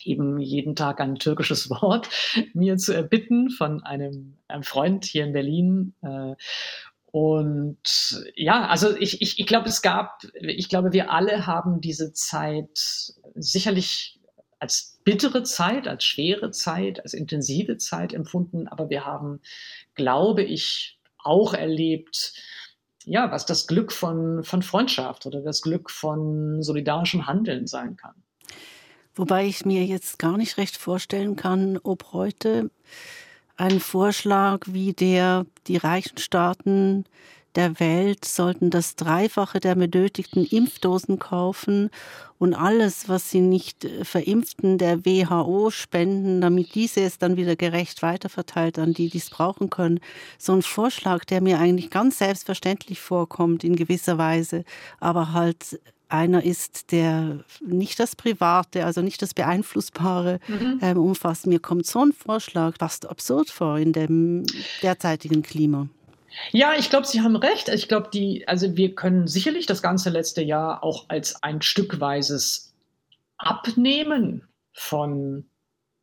eben 0.05 0.39
jeden 0.39 0.77
Tag 0.77 1.01
ein 1.01 1.17
türkisches 1.17 1.71
Wort 1.71 2.09
mir 2.55 2.77
zu 2.77 2.93
erbitten 2.93 3.51
von 3.51 3.83
einem, 3.83 4.37
einem 4.49 4.63
Freund 4.63 5.05
hier 5.05 5.25
in 5.25 5.33
Berlin. 5.33 5.95
Äh, 6.03 6.35
und 7.13 7.79
ja, 8.35 8.67
also 8.67 8.95
ich, 8.95 9.23
ich, 9.23 9.39
ich 9.39 9.47
glaube, 9.47 9.69
es 9.69 9.81
gab, 9.81 10.23
ich 10.35 10.69
glaube, 10.69 10.93
wir 10.93 11.11
alle 11.11 11.47
haben 11.47 11.81
diese 11.81 12.13
Zeit 12.13 13.15
sicherlich 13.35 14.16
als 14.59 14.99
bittere 15.05 15.43
Zeit, 15.43 15.87
als 15.87 16.05
schwere 16.05 16.51
Zeit, 16.51 17.03
als 17.03 17.15
intensive 17.15 17.77
Zeit 17.77 18.13
empfunden, 18.13 18.69
aber 18.69 18.91
wir 18.91 19.05
haben, 19.05 19.41
glaube 19.95 20.43
ich, 20.43 20.99
auch 21.19 21.55
erlebt, 21.55 22.35
ja, 23.05 23.31
was 23.31 23.47
das 23.47 23.67
Glück 23.67 23.93
von, 23.93 24.43
von 24.43 24.63
Freundschaft 24.63 25.27
oder 25.27 25.41
das 25.41 25.63
Glück 25.63 25.91
von 25.91 26.63
solidarischem 26.63 27.27
Handeln 27.27 27.67
sein 27.67 27.97
kann. 27.97 28.15
Wobei 29.15 29.47
ich 29.47 29.65
mir 29.65 29.85
jetzt 29.85 30.19
gar 30.19 30.37
nicht 30.37 30.59
recht 30.59 30.77
vorstellen 30.77 31.37
kann, 31.37 31.79
ob 31.83 32.13
heute 32.13 32.71
ein 33.57 33.81
Vorschlag 33.81 34.61
wie 34.67 34.93
der 34.93 35.47
die 35.67 35.79
reichen 35.79 36.19
Staaten 36.19 37.05
der 37.57 37.81
Welt 37.81 38.25
sollten 38.25 38.71
das 38.71 38.97
Dreifache 38.97 39.61
der 39.61 39.75
benötigten 39.75 40.45
Impfdosen 40.45 41.19
kaufen 41.19 41.91
und 42.39 42.55
alles, 42.55 43.09
was 43.09 43.31
sie 43.31 43.41
nicht 43.41 43.85
äh, 43.85 44.05
verimpften, 44.05 44.79
der 44.79 45.05
WHO 45.05 45.71
spenden, 45.71 46.41
damit 46.41 46.75
diese 46.75 47.01
es 47.01 47.19
dann 47.19 47.37
wieder 47.37 47.57
gerecht 47.57 48.03
weiterverteilt 48.03 48.79
an 48.79 48.93
die, 48.93 49.09
die 49.09 49.19
es 49.19 49.31
brauchen 49.31 49.71
können. 49.71 50.01
So 50.39 50.53
ein 50.53 50.63
Vorschlag, 50.63 51.25
der 51.25 51.41
mir 51.41 51.59
eigentlich 51.59 51.91
ganz 51.91 52.19
selbstverständlich 52.19 53.01
vorkommt 53.01 53.65
in 53.65 53.75
gewisser 53.75 54.19
Weise, 54.19 54.65
aber 55.01 55.33
halt 55.33 55.81
einer 56.09 56.45
ist, 56.45 56.93
der 56.93 57.45
nicht 57.67 57.99
das 57.99 58.15
Private, 58.15 58.85
also 58.85 59.03
nicht 59.03 59.21
das 59.23 59.35
Beeinflussbare 59.35 60.39
mhm. 60.47 60.79
ähm, 60.81 60.99
umfasst. 60.99 61.47
Mir 61.47 61.59
kommt 61.59 61.87
so 61.87 62.05
ein 62.05 62.13
Vorschlag 62.13 62.77
fast 62.79 63.09
absurd 63.09 63.51
vor 63.51 63.79
in 63.79 63.93
dem 63.93 64.45
derzeitigen 64.83 65.43
Klima. 65.43 65.89
Ja, 66.53 66.75
ich 66.79 66.91
glaube, 66.91 67.07
Sie 67.07 67.21
haben 67.21 67.37
recht. 67.37 67.69
Ich 67.69 67.89
glaube, 67.89 68.11
die, 68.13 68.47
also 68.47 68.77
wir 68.77 68.95
können 68.95 69.27
sicherlich 69.27 69.67
das 69.67 69.83
ganze 69.83 70.11
letzte 70.11 70.43
Jahr 70.43 70.83
auch 70.83 71.07
als 71.09 71.43
ein 71.43 71.63
stückweises 71.63 72.75
Abnehmen 73.39 74.47
von 74.73 75.47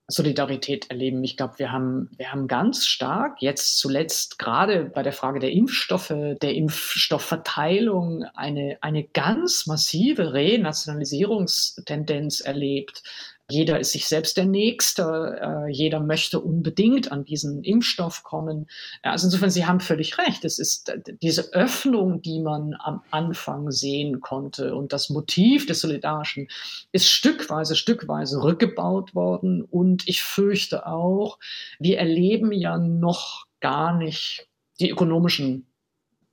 Solidarität 0.08 0.90
erleben. 0.90 1.24
Ich 1.24 1.38
glaube, 1.38 1.60
wir 1.60 1.72
haben, 1.72 2.10
wir 2.18 2.32
haben 2.32 2.48
ganz 2.48 2.86
stark 2.86 3.42
jetzt 3.42 3.80
zuletzt 3.80 4.38
gerade 4.38 4.86
bei 4.86 5.02
der 5.02 5.14
Frage 5.14 5.40
der 5.40 5.52
Impfstoffe, 5.52 6.10
der 6.10 6.54
Impfstoffverteilung 6.54 8.24
eine, 8.36 8.78
eine 8.82 9.06
ganz 9.06 9.66
massive 9.66 10.34
Renationalisierungstendenz 10.34 12.42
erlebt. 12.42 13.02
Jeder 13.50 13.80
ist 13.80 13.92
sich 13.92 14.08
selbst 14.08 14.38
der 14.38 14.46
Nächste. 14.46 15.40
Äh, 15.42 15.72
jeder 15.72 16.00
möchte 16.00 16.40
unbedingt 16.40 17.12
an 17.12 17.26
diesen 17.26 17.64
Impfstoff 17.64 18.24
kommen. 18.24 18.68
Also 19.02 19.28
insofern, 19.28 19.50
Sie 19.50 19.66
haben 19.66 19.82
völlig 19.82 20.18
recht. 20.18 20.46
Es 20.46 20.60
ist 20.60 20.90
äh, 20.90 21.00
diese 21.22 21.54
Öffnung, 21.54 22.22
die 22.22 22.40
man 22.40 22.76
am 22.80 23.02
Anfang 23.12 23.70
sehen 23.72 24.22
konnte 24.22 24.76
und 24.76 24.94
das 24.94 25.10
Motiv 25.10 25.66
des 25.66 25.82
Solidarischen 25.82 26.48
ist 26.94 27.10
stückweise, 27.10 27.76
stückweise 27.76 28.42
rückgebaut 28.42 29.14
worden. 29.14 29.62
Und 29.64 30.08
ich 30.08 30.24
fürchte 30.24 30.88
auch, 30.88 31.38
wir 31.80 32.00
erleben 32.00 32.52
ja 32.54 32.78
noch 32.78 33.46
gar 33.60 33.96
nicht 33.96 34.48
die 34.80 34.90
ökonomischen 34.90 35.68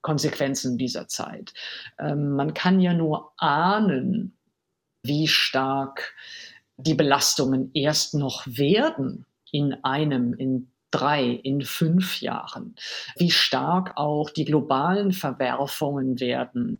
Konsequenzen 0.01 0.79
dieser 0.79 1.09
Zeit. 1.09 1.53
Ähm, 1.99 2.31
man 2.31 2.55
kann 2.55 2.81
ja 2.81 2.95
nur 2.95 3.33
ahnen, 3.37 4.37
wie 5.03 5.29
stark 5.29 6.15
die 6.83 6.95
Belastungen 6.95 7.71
erst 7.75 8.15
noch 8.15 8.47
werden 8.47 9.27
in 9.53 9.75
einem, 9.85 10.35
in 10.35 10.71
drei, 10.91 11.25
in 11.25 11.63
fünf 11.63 12.21
Jahren, 12.21 12.75
wie 13.17 13.31
stark 13.31 13.97
auch 13.97 14.31
die 14.31 14.45
globalen 14.45 15.13
Verwerfungen 15.13 16.21
werden. 16.21 16.79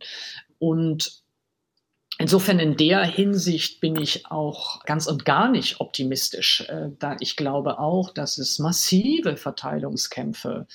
Und 0.59 1.21
insofern 2.17 2.59
in 2.59 2.75
der 2.75 3.03
Hinsicht 3.03 3.79
bin 3.79 3.95
ich 3.95 4.25
auch 4.27 4.83
ganz 4.83 5.07
und 5.07 5.25
gar 5.25 5.49
nicht 5.49 5.79
optimistisch, 5.79 6.61
äh, 6.67 6.89
da 6.99 7.15
ich 7.19 7.35
glaube 7.35 7.79
auch, 7.79 8.13
dass 8.13 8.37
es 8.37 8.59
massive 8.59 9.37
Verteilungskämpfe 9.37 10.67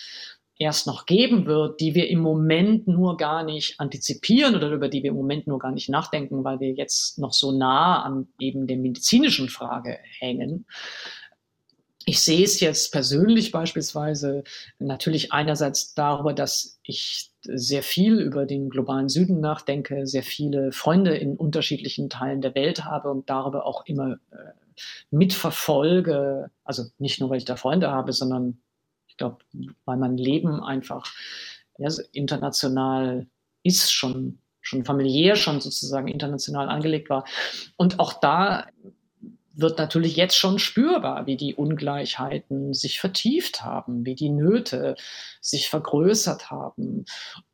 erst 0.58 0.86
noch 0.86 1.06
geben 1.06 1.46
wird, 1.46 1.80
die 1.80 1.94
wir 1.94 2.08
im 2.08 2.20
Moment 2.20 2.88
nur 2.88 3.16
gar 3.16 3.44
nicht 3.44 3.78
antizipieren 3.78 4.54
oder 4.54 4.70
über 4.70 4.88
die 4.88 5.02
wir 5.02 5.10
im 5.10 5.16
Moment 5.16 5.46
nur 5.46 5.58
gar 5.58 5.72
nicht 5.72 5.88
nachdenken, 5.88 6.44
weil 6.44 6.60
wir 6.60 6.72
jetzt 6.72 7.18
noch 7.18 7.32
so 7.32 7.52
nah 7.52 8.02
an 8.02 8.28
eben 8.38 8.66
der 8.66 8.78
medizinischen 8.78 9.48
Frage 9.48 9.98
hängen. 10.18 10.66
Ich 12.08 12.20
sehe 12.20 12.44
es 12.44 12.60
jetzt 12.60 12.92
persönlich 12.92 13.50
beispielsweise 13.50 14.44
natürlich 14.78 15.32
einerseits 15.32 15.92
darüber, 15.92 16.32
dass 16.32 16.78
ich 16.84 17.32
sehr 17.42 17.82
viel 17.82 18.20
über 18.20 18.46
den 18.46 18.70
globalen 18.70 19.08
Süden 19.08 19.40
nachdenke, 19.40 20.06
sehr 20.06 20.22
viele 20.22 20.72
Freunde 20.72 21.16
in 21.16 21.36
unterschiedlichen 21.36 22.08
Teilen 22.08 22.40
der 22.40 22.54
Welt 22.54 22.84
habe 22.84 23.10
und 23.10 23.28
darüber 23.28 23.66
auch 23.66 23.84
immer 23.86 24.18
äh, 24.30 24.52
mitverfolge. 25.10 26.50
Also 26.64 26.84
nicht 26.98 27.20
nur, 27.20 27.30
weil 27.30 27.38
ich 27.38 27.44
da 27.44 27.56
Freunde 27.56 27.90
habe, 27.90 28.12
sondern 28.12 28.62
ich 29.16 29.18
glaube, 29.18 29.38
weil 29.86 29.96
mein 29.96 30.18
Leben 30.18 30.62
einfach 30.62 31.10
ja, 31.78 31.88
international 32.12 33.26
ist, 33.62 33.90
schon, 33.90 34.40
schon 34.60 34.84
familiär, 34.84 35.36
schon 35.36 35.62
sozusagen 35.62 36.08
international 36.08 36.68
angelegt 36.68 37.08
war. 37.08 37.24
Und 37.76 37.98
auch 37.98 38.20
da 38.20 38.66
wird 39.56 39.78
natürlich 39.78 40.16
jetzt 40.16 40.36
schon 40.36 40.58
spürbar, 40.58 41.26
wie 41.26 41.36
die 41.36 41.54
Ungleichheiten 41.54 42.74
sich 42.74 43.00
vertieft 43.00 43.62
haben, 43.62 44.04
wie 44.04 44.14
die 44.14 44.28
Nöte 44.28 44.96
sich 45.40 45.68
vergrößert 45.68 46.50
haben. 46.50 47.06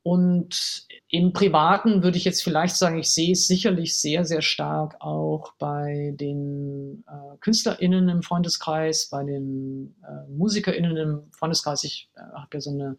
Und 0.02 0.86
im 1.08 1.32
Privaten 1.32 2.02
würde 2.02 2.18
ich 2.18 2.24
jetzt 2.24 2.42
vielleicht 2.42 2.76
sagen, 2.76 2.98
ich 2.98 3.10
sehe 3.10 3.32
es 3.32 3.46
sicherlich 3.46 3.98
sehr, 3.98 4.24
sehr 4.24 4.42
stark 4.42 4.96
auch 5.00 5.52
bei 5.58 6.12
den 6.16 7.04
äh, 7.06 7.36
KünstlerInnen 7.40 8.08
im 8.08 8.22
Freundeskreis, 8.22 9.08
bei 9.08 9.22
den 9.22 9.94
äh, 10.02 10.30
MusikerInnen 10.30 10.96
im 10.96 11.30
Freundeskreis. 11.32 11.84
Ich 11.84 12.10
äh, 12.16 12.20
habe 12.20 12.48
ja 12.54 12.60
so 12.60 12.70
eine 12.70 12.96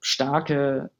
starke 0.00 0.90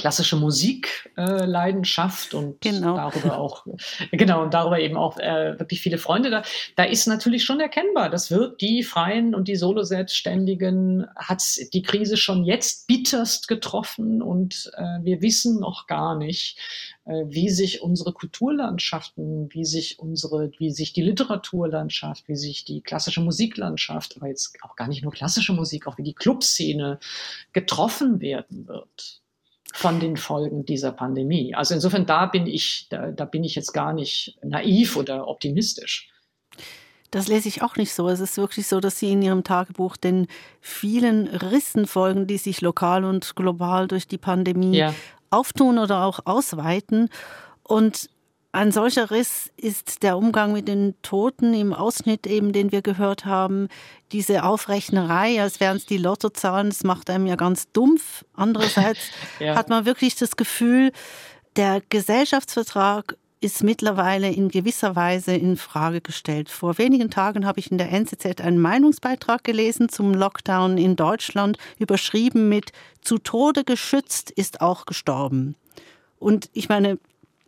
klassische 0.00 0.36
Musikleidenschaft 0.36 2.32
äh, 2.32 2.36
und 2.36 2.58
genau. 2.62 2.96
darüber 2.96 3.38
auch, 3.38 3.66
genau, 4.12 4.42
und 4.42 4.54
darüber 4.54 4.80
eben 4.80 4.96
auch 4.96 5.18
äh, 5.18 5.58
wirklich 5.58 5.82
viele 5.82 5.98
Freunde 5.98 6.30
da. 6.30 6.42
Da 6.76 6.84
ist 6.84 7.06
natürlich 7.06 7.44
schon 7.44 7.60
erkennbar, 7.60 8.08
das 8.08 8.30
wird 8.30 8.62
die 8.62 8.82
Freien 8.82 9.34
und 9.34 9.46
die 9.46 9.56
Solo-Selbstständigen, 9.56 11.06
hat 11.16 11.42
die 11.74 11.82
Krise 11.82 12.16
schon 12.16 12.44
jetzt 12.44 12.86
bitterst 12.86 13.46
getroffen 13.46 14.22
und 14.22 14.72
äh, 14.78 15.00
wir 15.02 15.20
wissen 15.20 15.60
noch 15.60 15.86
gar 15.86 16.16
nicht, 16.16 16.58
äh, 17.04 17.24
wie 17.26 17.50
sich 17.50 17.82
unsere 17.82 18.14
Kulturlandschaften, 18.14 19.52
wie 19.52 19.66
sich 19.66 19.98
unsere, 19.98 20.50
wie 20.56 20.70
sich 20.70 20.94
die 20.94 21.02
Literaturlandschaft, 21.02 22.26
wie 22.26 22.36
sich 22.36 22.64
die 22.64 22.80
klassische 22.80 23.20
Musiklandschaft, 23.20 24.16
aber 24.16 24.28
jetzt 24.28 24.56
auch 24.62 24.76
gar 24.76 24.88
nicht 24.88 25.02
nur 25.02 25.12
klassische 25.12 25.52
Musik, 25.52 25.86
auch 25.86 25.98
wie 25.98 26.04
die 26.04 26.14
Clubszene 26.14 26.98
getroffen 27.52 28.22
werden 28.22 28.66
wird 28.66 29.20
von 29.72 30.00
den 30.00 30.16
Folgen 30.16 30.64
dieser 30.64 30.92
Pandemie. 30.92 31.54
Also 31.54 31.74
insofern, 31.74 32.06
da 32.06 32.26
bin 32.26 32.46
ich, 32.46 32.86
da, 32.90 33.10
da 33.10 33.24
bin 33.24 33.44
ich 33.44 33.54
jetzt 33.54 33.72
gar 33.72 33.92
nicht 33.92 34.36
naiv 34.42 34.96
oder 34.96 35.28
optimistisch. 35.28 36.10
Das 37.10 37.26
lese 37.26 37.48
ich 37.48 37.62
auch 37.62 37.76
nicht 37.76 37.92
so. 37.92 38.08
Es 38.08 38.20
ist 38.20 38.36
wirklich 38.36 38.66
so, 38.66 38.78
dass 38.78 38.98
Sie 38.98 39.10
in 39.10 39.22
Ihrem 39.22 39.42
Tagebuch 39.42 39.96
den 39.96 40.28
vielen 40.60 41.26
Rissen 41.26 41.86
folgen, 41.86 42.26
die 42.26 42.38
sich 42.38 42.60
lokal 42.60 43.04
und 43.04 43.34
global 43.34 43.88
durch 43.88 44.06
die 44.06 44.18
Pandemie 44.18 44.76
ja. 44.76 44.94
auftun 45.30 45.78
oder 45.78 46.04
auch 46.04 46.20
ausweiten. 46.24 47.08
Und 47.64 48.10
ein 48.52 48.72
solcher 48.72 49.12
Riss 49.12 49.50
ist 49.56 50.02
der 50.02 50.16
Umgang 50.16 50.52
mit 50.52 50.66
den 50.66 50.94
Toten 51.02 51.54
im 51.54 51.72
Ausschnitt 51.72 52.26
eben, 52.26 52.52
den 52.52 52.72
wir 52.72 52.82
gehört 52.82 53.24
haben. 53.24 53.68
Diese 54.10 54.42
Aufrechnerei, 54.42 55.40
als 55.40 55.60
wären 55.60 55.76
es 55.76 55.86
die 55.86 55.98
Lottozahlen, 55.98 56.70
das 56.70 56.82
macht 56.82 57.10
einem 57.10 57.26
ja 57.26 57.36
ganz 57.36 57.70
dumpf. 57.70 58.24
Andererseits 58.34 59.00
ja. 59.38 59.54
hat 59.54 59.68
man 59.68 59.84
wirklich 59.84 60.16
das 60.16 60.34
Gefühl, 60.34 60.90
der 61.54 61.80
Gesellschaftsvertrag 61.90 63.16
ist 63.40 63.62
mittlerweile 63.62 64.30
in 64.30 64.48
gewisser 64.48 64.96
Weise 64.96 65.32
in 65.32 65.56
Frage 65.56 66.00
gestellt. 66.00 66.50
Vor 66.50 66.76
wenigen 66.76 67.08
Tagen 67.08 67.46
habe 67.46 67.60
ich 67.60 67.70
in 67.70 67.78
der 67.78 67.90
NZZ 67.90 68.40
einen 68.40 68.60
Meinungsbeitrag 68.60 69.44
gelesen 69.44 69.88
zum 69.88 70.12
Lockdown 70.12 70.76
in 70.76 70.96
Deutschland, 70.96 71.56
überschrieben 71.78 72.48
mit 72.48 72.72
Zu 73.00 73.18
Tode 73.18 73.64
geschützt 73.64 74.30
ist 74.30 74.60
auch 74.60 74.84
gestorben. 74.84 75.54
Und 76.18 76.50
ich 76.52 76.68
meine, 76.68 76.98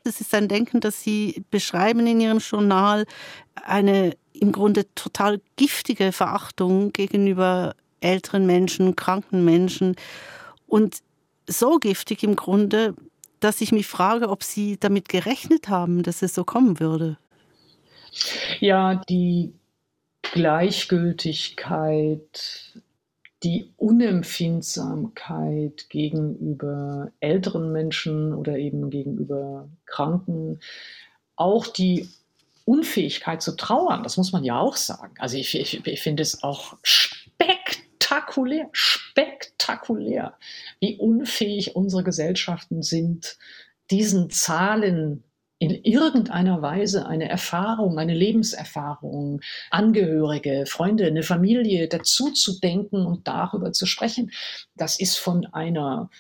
das 0.05 0.21
ist 0.21 0.35
ein 0.35 0.49
Denken, 0.49 0.81
das 0.81 1.03
Sie 1.03 1.45
beschreiben 1.51 2.07
in 2.07 2.21
Ihrem 2.21 2.39
Journal, 2.39 3.07
eine 3.55 4.17
im 4.33 4.53
Grunde 4.53 4.93
total 4.95 5.41
giftige 5.57 6.13
Verachtung 6.13 6.93
gegenüber 6.93 7.75
älteren 8.01 8.47
Menschen, 8.47 8.97
kranken 8.97 9.45
Menschen 9.45 9.97
und 10.67 10.99
so 11.47 11.79
giftig 11.79 12.23
im 12.23 12.37
Grunde, 12.37 12.95
dass 13.41 13.61
ich 13.61 13.73
mich 13.73 13.87
frage, 13.87 14.29
ob 14.29 14.43
Sie 14.43 14.79
damit 14.79 15.09
gerechnet 15.09 15.69
haben, 15.69 16.03
dass 16.03 16.23
es 16.23 16.35
so 16.35 16.45
kommen 16.45 16.81
würde. 16.81 17.19
Ja, 18.61 19.03
die 19.09 19.55
Gleichgültigkeit, 20.23 22.81
die 23.43 23.73
Unempfindsamkeit 23.77 25.91
gegenüber 25.91 27.11
älteren 27.21 27.73
Menschen 27.73 28.33
oder 28.35 28.57
eben 28.57 28.89
gegenüber 28.91 29.69
Kranken, 29.87 30.61
auch 31.37 31.67
die 31.67 32.09
Unfähigkeit 32.65 33.43
zu 33.43 33.57
trauern, 33.57 34.05
das 34.05 34.17
muss 34.17 34.33
man 34.33 34.45
ja 34.45 34.59
auch 34.59 34.77
sagen. 34.77 35.15
Also 35.19 35.37
ich, 35.37 35.59
ich, 35.59 35.85
ich 35.85 36.01
finde 36.01 36.23
es 36.23 36.45
auch 36.45 36.77
spektakulär, 36.83 38.69
spektakulär, 38.73 40.39
wie 40.79 40.97
unfähig 40.97 41.75
unsere 41.75 42.05
Gesellschaften 42.05 42.83
sind, 42.83 43.37
diesen 43.91 44.31
Zahlen 44.31 45.25
in 45.63 45.85
irgendeiner 45.85 46.61
Weise 46.61 47.07
eine 47.07 47.29
Erfahrung, 47.29 47.97
eine 47.97 48.15
Lebenserfahrung, 48.15 49.43
Angehörige, 49.71 50.65
Freunde, 50.67 51.07
eine 51.07 51.23
Familie 51.23 51.87
dazu 51.87 52.33
zu 52.33 52.59
denken 52.59 53.07
und 53.07 53.29
darüber 53.29 53.71
zu 53.71 53.87
sprechen. 53.87 54.33
Das 54.75 54.99
ist 54.99 55.19
von 55.19 55.47
einer 55.47 56.11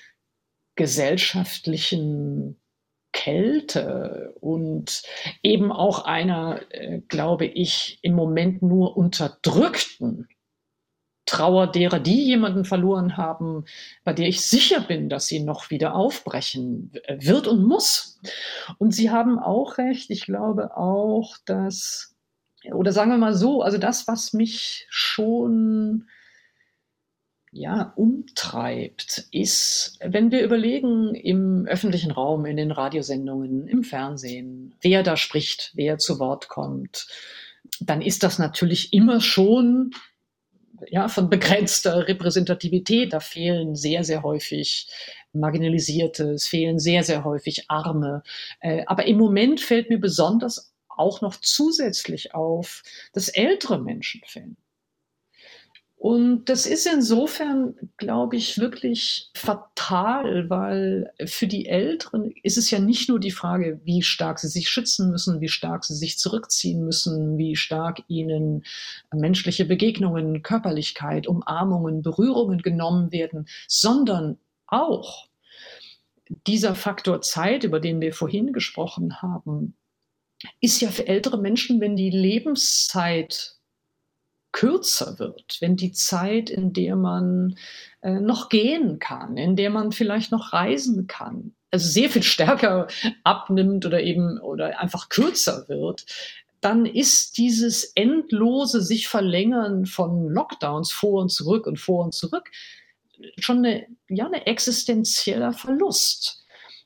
gesellschaftlichen 0.77 2.61
Kälte 3.13 4.33
und 4.41 5.03
eben 5.43 5.73
auch 5.73 6.05
einer, 6.05 6.61
äh, 6.71 7.01
glaube 7.09 7.47
ich, 7.47 7.99
im 8.03 8.15
Moment 8.15 8.63
nur 8.63 8.97
unterdrückten 8.97 10.29
Trauer 11.25 11.69
derer, 11.69 12.01
die 12.01 12.25
jemanden 12.25 12.65
verloren 12.65 13.17
haben, 13.17 13.65
bei 14.05 14.13
der 14.13 14.29
ich 14.29 14.41
sicher 14.41 14.81
bin, 14.81 15.09
dass 15.09 15.27
sie 15.27 15.41
noch 15.41 15.71
wieder 15.71 15.95
aufbrechen 15.95 16.93
wird 17.09 17.47
und 17.47 17.65
muss. 17.65 18.21
Und 18.79 18.93
Sie 18.93 19.11
haben 19.11 19.39
auch 19.39 19.79
recht. 19.79 20.11
Ich 20.11 20.27
glaube 20.27 20.77
auch, 20.77 21.37
dass, 21.45 22.17
oder 22.73 22.93
sagen 22.93 23.13
wir 23.13 23.19
mal 23.19 23.35
so, 23.35 23.63
also 23.63 23.79
das, 23.79 24.09
was 24.09 24.33
mich 24.33 24.87
schon 24.91 26.09
ja, 27.53 27.93
umtreibt, 27.97 29.29
ist, 29.31 29.99
wenn 30.03 30.33
wir 30.33 30.43
überlegen 30.43 31.15
im 31.15 31.67
öffentlichen 31.67 32.11
Raum, 32.11 32.47
in 32.47 32.57
den 32.57 32.73
Radiosendungen, 32.73 33.69
im 33.69 33.85
Fernsehen, 33.85 34.75
wer 34.81 35.03
da 35.03 35.19
spricht, 35.19 35.71
wer 35.75 35.99
zu 35.99 36.19
Wort 36.19 36.49
kommt, 36.49 37.07
dann 37.79 38.01
ist 38.01 38.23
das 38.23 38.39
natürlich 38.39 38.93
immer 38.95 39.21
schon 39.21 39.93
ja, 40.88 41.09
von 41.09 41.31
begrenzter 41.31 42.09
Repräsentativität. 42.09 43.12
Da 43.12 43.21
fehlen 43.21 43.75
sehr, 43.75 44.05
sehr 44.05 44.23
häufig 44.23 44.88
Marginalisierte, 45.33 46.33
es 46.33 46.47
fehlen 46.47 46.79
sehr, 46.79 47.05
sehr 47.05 47.25
häufig 47.25 47.71
Arme. 47.71 48.23
Äh, 48.61 48.85
aber 48.87 49.07
im 49.07 49.18
Moment 49.18 49.61
fällt 49.61 49.88
mir 49.88 49.99
besonders 49.99 50.73
auch 50.88 51.21
noch 51.21 51.37
zusätzlich 51.37 52.35
auf, 52.35 52.83
dass 53.12 53.29
ältere 53.29 53.79
Menschen 53.79 54.21
fehlen. 54.27 54.57
Und 56.03 56.47
das 56.47 56.67
ist 56.67 56.85
insofern, 56.88 57.77
glaube 57.97 58.35
ich, 58.35 58.59
wirklich 58.59 59.31
fatal, 59.37 60.51
weil 60.51 61.12
für 61.27 61.47
die 61.47 61.67
Älteren 61.67 62.35
ist 62.43 62.59
es 62.59 62.73
ja 62.73 62.81
nicht 62.81 63.09
nur 63.09 63.21
die 63.21 63.31
Frage, 63.31 63.81
wie 63.85 64.03
stark 64.03 64.41
sie 64.41 64.49
sich 64.49 64.69
schützen 64.69 65.12
müssen, 65.12 65.41
wie 65.41 65.49
stark 65.49 65.85
sie 65.85 65.95
sich 65.95 66.19
zurückziehen 66.19 66.85
müssen, 66.85 67.38
wie 67.38 67.55
stark 67.55 68.03
ihnen 68.09 68.65
menschliche 69.15 69.65
Begegnungen, 69.65 70.43
Körperlichkeit, 70.43 71.29
Umarmungen, 71.29 72.03
Berührungen 72.03 72.62
genommen 72.62 73.12
werden, 73.12 73.47
sondern 73.69 74.38
auch 74.67 75.29
dieser 76.49 76.75
Faktor 76.75 77.21
Zeit, 77.21 77.62
über 77.62 77.79
den 77.79 78.01
wir 78.01 78.12
vorhin 78.12 78.53
gesprochen 78.53 79.23
haben, 79.23 79.77
ist 80.61 80.81
ja 80.81 80.91
für 80.91 81.07
ältere 81.07 81.38
Menschen, 81.38 81.81
wenn 81.81 81.95
die 81.95 82.11
Lebenszeit 82.11 83.62
kürzer 84.53 85.19
wird, 85.19 85.59
wenn 85.61 85.77
die 85.77 85.93
Zeit, 85.93 86.51
in 86.51 86.73
der 86.73 86.97
man 86.97 87.57
äh, 88.03 88.21
noch 88.21 88.49
gehen 88.49 88.99
kann, 88.99 89.37
in 89.37 89.57
der 89.57 89.71
man 89.71 89.93
vielleicht 89.93 90.31
noch 90.31 90.53
reisen 90.53 91.07
kann, 91.07 91.55
also 91.71 91.88
sehr 91.88 92.11
viel 92.11 92.23
stärker 92.23 92.87
abnimmt 93.25 93.87
oder 93.87 94.03
eben 94.03 94.38
oder 94.38 94.79
einfach 94.79 95.09
kürzer 95.09 95.69
wird, 95.69 96.05
dann 96.61 96.87
ist 96.87 97.38
dieses 97.38 97.85
endlose 97.97 98.83
sich 98.83 99.09
verlängern 99.09 99.87
von 99.87 100.29
Lockdowns 100.29 100.93
vor 100.93 101.23
und 101.23 101.31
zurück 101.31 101.67
und 101.67 101.81
vor 101.81 102.05
und 102.05 102.15
zurück 102.15 102.51
schon 103.38 103.59
eine, 103.59 103.87
ja, 104.09 104.27
eine 104.27 104.47
existenzieller 104.47 105.53
Verlust. 105.53 106.45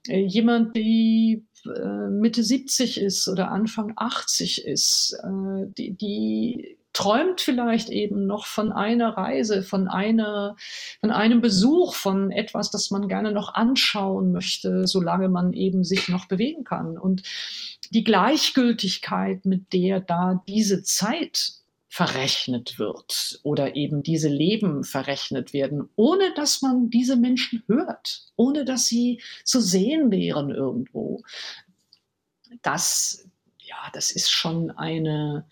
Äh, 0.08 0.20
jemand, 0.20 0.76
die 0.76 1.44
äh, 1.64 2.08
Mitte 2.08 2.42
70 2.42 3.00
ist 3.00 3.28
oder 3.28 3.50
Anfang 3.50 3.92
80 3.96 4.64
ist, 4.64 5.18
äh, 5.22 5.66
die, 5.76 5.92
die 5.92 6.78
träumt 6.96 7.42
vielleicht 7.42 7.90
eben 7.90 8.26
noch 8.26 8.46
von 8.46 8.72
einer 8.72 9.10
Reise, 9.18 9.62
von 9.62 9.86
einer, 9.86 10.56
von 11.00 11.10
einem 11.10 11.42
Besuch, 11.42 11.94
von 11.94 12.30
etwas, 12.30 12.70
das 12.70 12.90
man 12.90 13.06
gerne 13.06 13.32
noch 13.32 13.52
anschauen 13.52 14.32
möchte, 14.32 14.86
solange 14.86 15.28
man 15.28 15.52
eben 15.52 15.84
sich 15.84 16.08
noch 16.08 16.24
bewegen 16.24 16.64
kann. 16.64 16.96
Und 16.96 17.22
die 17.90 18.02
Gleichgültigkeit, 18.02 19.44
mit 19.44 19.74
der 19.74 20.00
da 20.00 20.42
diese 20.48 20.84
Zeit 20.84 21.52
verrechnet 21.86 22.78
wird 22.78 23.40
oder 23.42 23.76
eben 23.76 24.02
diese 24.02 24.30
Leben 24.30 24.82
verrechnet 24.82 25.52
werden, 25.52 25.90
ohne 25.96 26.32
dass 26.32 26.62
man 26.62 26.88
diese 26.88 27.16
Menschen 27.16 27.62
hört, 27.66 28.22
ohne 28.36 28.64
dass 28.64 28.86
sie 28.86 29.20
zu 29.44 29.60
sehen 29.60 30.10
wären 30.10 30.48
irgendwo. 30.48 31.22
Das, 32.62 33.28
ja, 33.58 33.90
das 33.92 34.10
ist 34.10 34.30
schon 34.30 34.70
eine, 34.70 35.46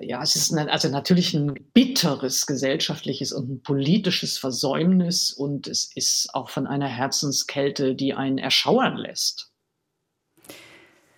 ja, 0.00 0.22
es 0.22 0.36
ist 0.36 0.52
eine, 0.52 0.70
also 0.70 0.88
natürlich 0.88 1.34
ein 1.34 1.54
bitteres 1.72 2.46
gesellschaftliches 2.46 3.32
und 3.32 3.50
ein 3.50 3.62
politisches 3.62 4.38
Versäumnis 4.38 5.32
und 5.32 5.66
es 5.66 5.90
ist 5.94 6.34
auch 6.34 6.50
von 6.50 6.66
einer 6.66 6.88
Herzenskälte, 6.88 7.94
die 7.94 8.14
einen 8.14 8.38
erschauern 8.38 8.96
lässt. 8.96 9.52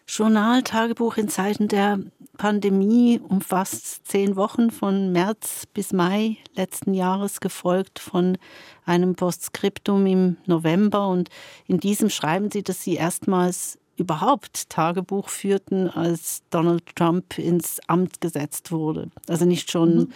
Journal, 0.06 0.62
Tagebuch 0.62 1.18
in 1.18 1.28
Zeiten 1.28 1.68
der 1.68 1.98
Pandemie 2.38 3.20
umfasst 3.20 4.06
zehn 4.06 4.36
Wochen 4.36 4.70
von 4.70 5.12
März 5.12 5.64
bis 5.74 5.92
Mai 5.92 6.38
letzten 6.54 6.94
Jahres, 6.94 7.40
gefolgt 7.40 7.98
von 7.98 8.38
einem 8.86 9.16
Postskriptum 9.16 10.06
im 10.06 10.36
November. 10.46 11.08
Und 11.08 11.28
in 11.66 11.78
diesem 11.78 12.08
schreiben 12.08 12.50
Sie, 12.50 12.62
dass 12.62 12.82
Sie 12.82 12.94
erstmals 12.94 13.78
überhaupt 13.98 14.70
Tagebuch 14.70 15.28
führten, 15.28 15.88
als 15.88 16.42
Donald 16.50 16.84
Trump 16.96 17.38
ins 17.38 17.80
Amt 17.86 18.20
gesetzt 18.20 18.72
wurde. 18.72 19.10
Also 19.26 19.44
nicht 19.44 19.70
schon 19.70 19.96
mhm. 19.96 20.12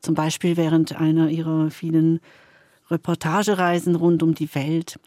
zum 0.00 0.14
Beispiel 0.14 0.56
während 0.56 0.98
einer 1.00 1.28
ihrer 1.28 1.70
vielen 1.70 2.20
Reportagereisen 2.90 3.96
rund 3.96 4.22
um 4.22 4.34
die 4.34 4.54
Welt. 4.54 5.00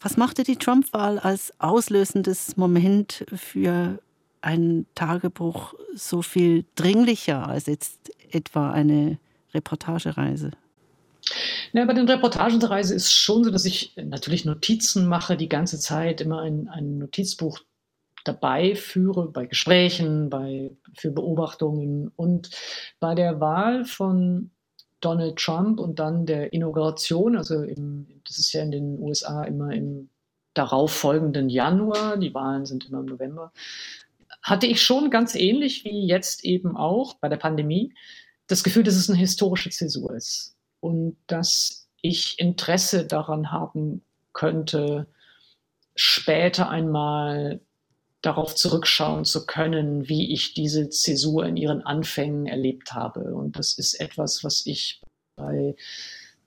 Was 0.00 0.16
machte 0.16 0.42
die 0.42 0.56
Trump-Wahl 0.56 1.18
als 1.18 1.52
auslösendes 1.60 2.56
Moment 2.56 3.24
für 3.34 3.98
ein 4.42 4.86
Tagebuch 4.94 5.74
so 5.94 6.20
viel 6.20 6.64
dringlicher 6.74 7.48
als 7.48 7.66
jetzt 7.66 8.10
etwa 8.30 8.70
eine 8.70 9.18
Reportagereise? 9.54 10.50
Ja, 11.76 11.84
bei 11.86 11.92
den 11.92 12.08
Reportagenreisen 12.08 12.96
ist 12.96 13.06
es 13.06 13.12
schon 13.12 13.42
so, 13.42 13.50
dass 13.50 13.64
ich 13.64 13.96
natürlich 13.96 14.44
Notizen 14.44 15.08
mache, 15.08 15.36
die 15.36 15.48
ganze 15.48 15.80
Zeit 15.80 16.20
immer 16.20 16.40
ein, 16.40 16.68
ein 16.68 16.98
Notizbuch 16.98 17.58
dabei 18.22 18.76
führe, 18.76 19.32
bei 19.32 19.46
Gesprächen, 19.46 20.30
bei, 20.30 20.70
für 20.96 21.10
Beobachtungen. 21.10 22.12
Und 22.14 22.50
bei 23.00 23.16
der 23.16 23.40
Wahl 23.40 23.84
von 23.86 24.52
Donald 25.00 25.36
Trump 25.36 25.80
und 25.80 25.98
dann 25.98 26.26
der 26.26 26.52
Inauguration, 26.52 27.36
also 27.36 27.62
im, 27.62 28.06
das 28.24 28.38
ist 28.38 28.52
ja 28.52 28.62
in 28.62 28.70
den 28.70 29.00
USA 29.00 29.42
immer 29.42 29.72
im 29.72 30.10
darauffolgenden 30.54 31.48
Januar, 31.48 32.18
die 32.18 32.34
Wahlen 32.34 32.66
sind 32.66 32.88
immer 32.88 33.00
im 33.00 33.06
November, 33.06 33.52
hatte 34.42 34.68
ich 34.68 34.80
schon 34.80 35.10
ganz 35.10 35.34
ähnlich 35.34 35.84
wie 35.84 36.06
jetzt 36.06 36.44
eben 36.44 36.76
auch 36.76 37.14
bei 37.14 37.28
der 37.28 37.36
Pandemie 37.36 37.94
das 38.46 38.62
Gefühl, 38.62 38.84
dass 38.84 38.94
es 38.94 39.10
eine 39.10 39.18
historische 39.18 39.70
Zäsur 39.70 40.14
ist 40.14 40.54
und 40.84 41.16
dass 41.28 41.88
ich 42.02 42.38
Interesse 42.38 43.06
daran 43.06 43.50
haben 43.50 44.02
könnte, 44.34 45.06
später 45.94 46.68
einmal 46.68 47.62
darauf 48.20 48.54
zurückschauen 48.54 49.24
zu 49.24 49.46
können, 49.46 50.10
wie 50.10 50.34
ich 50.34 50.52
diese 50.52 50.90
Zäsur 50.90 51.46
in 51.46 51.56
ihren 51.56 51.80
Anfängen 51.80 52.46
erlebt 52.46 52.92
habe. 52.92 53.34
Und 53.34 53.58
das 53.58 53.78
ist 53.78 53.94
etwas, 53.94 54.44
was 54.44 54.66
ich 54.66 55.00
bei 55.36 55.74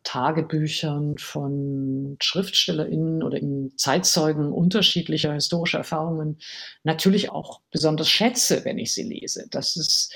Tagebüchern 0.04 1.18
von 1.18 2.18
SchriftstellerInnen 2.22 3.24
oder 3.24 3.40
in 3.40 3.74
Zeitzeugen 3.76 4.52
unterschiedlicher 4.52 5.34
historischer 5.34 5.80
Erfahrungen 5.80 6.38
natürlich 6.84 7.32
auch 7.32 7.62
besonders 7.72 8.10
schätze, 8.10 8.64
wenn 8.66 8.78
ich 8.78 8.94
sie 8.94 9.04
lese. 9.04 9.48
Das 9.50 9.76
ist 9.76 10.14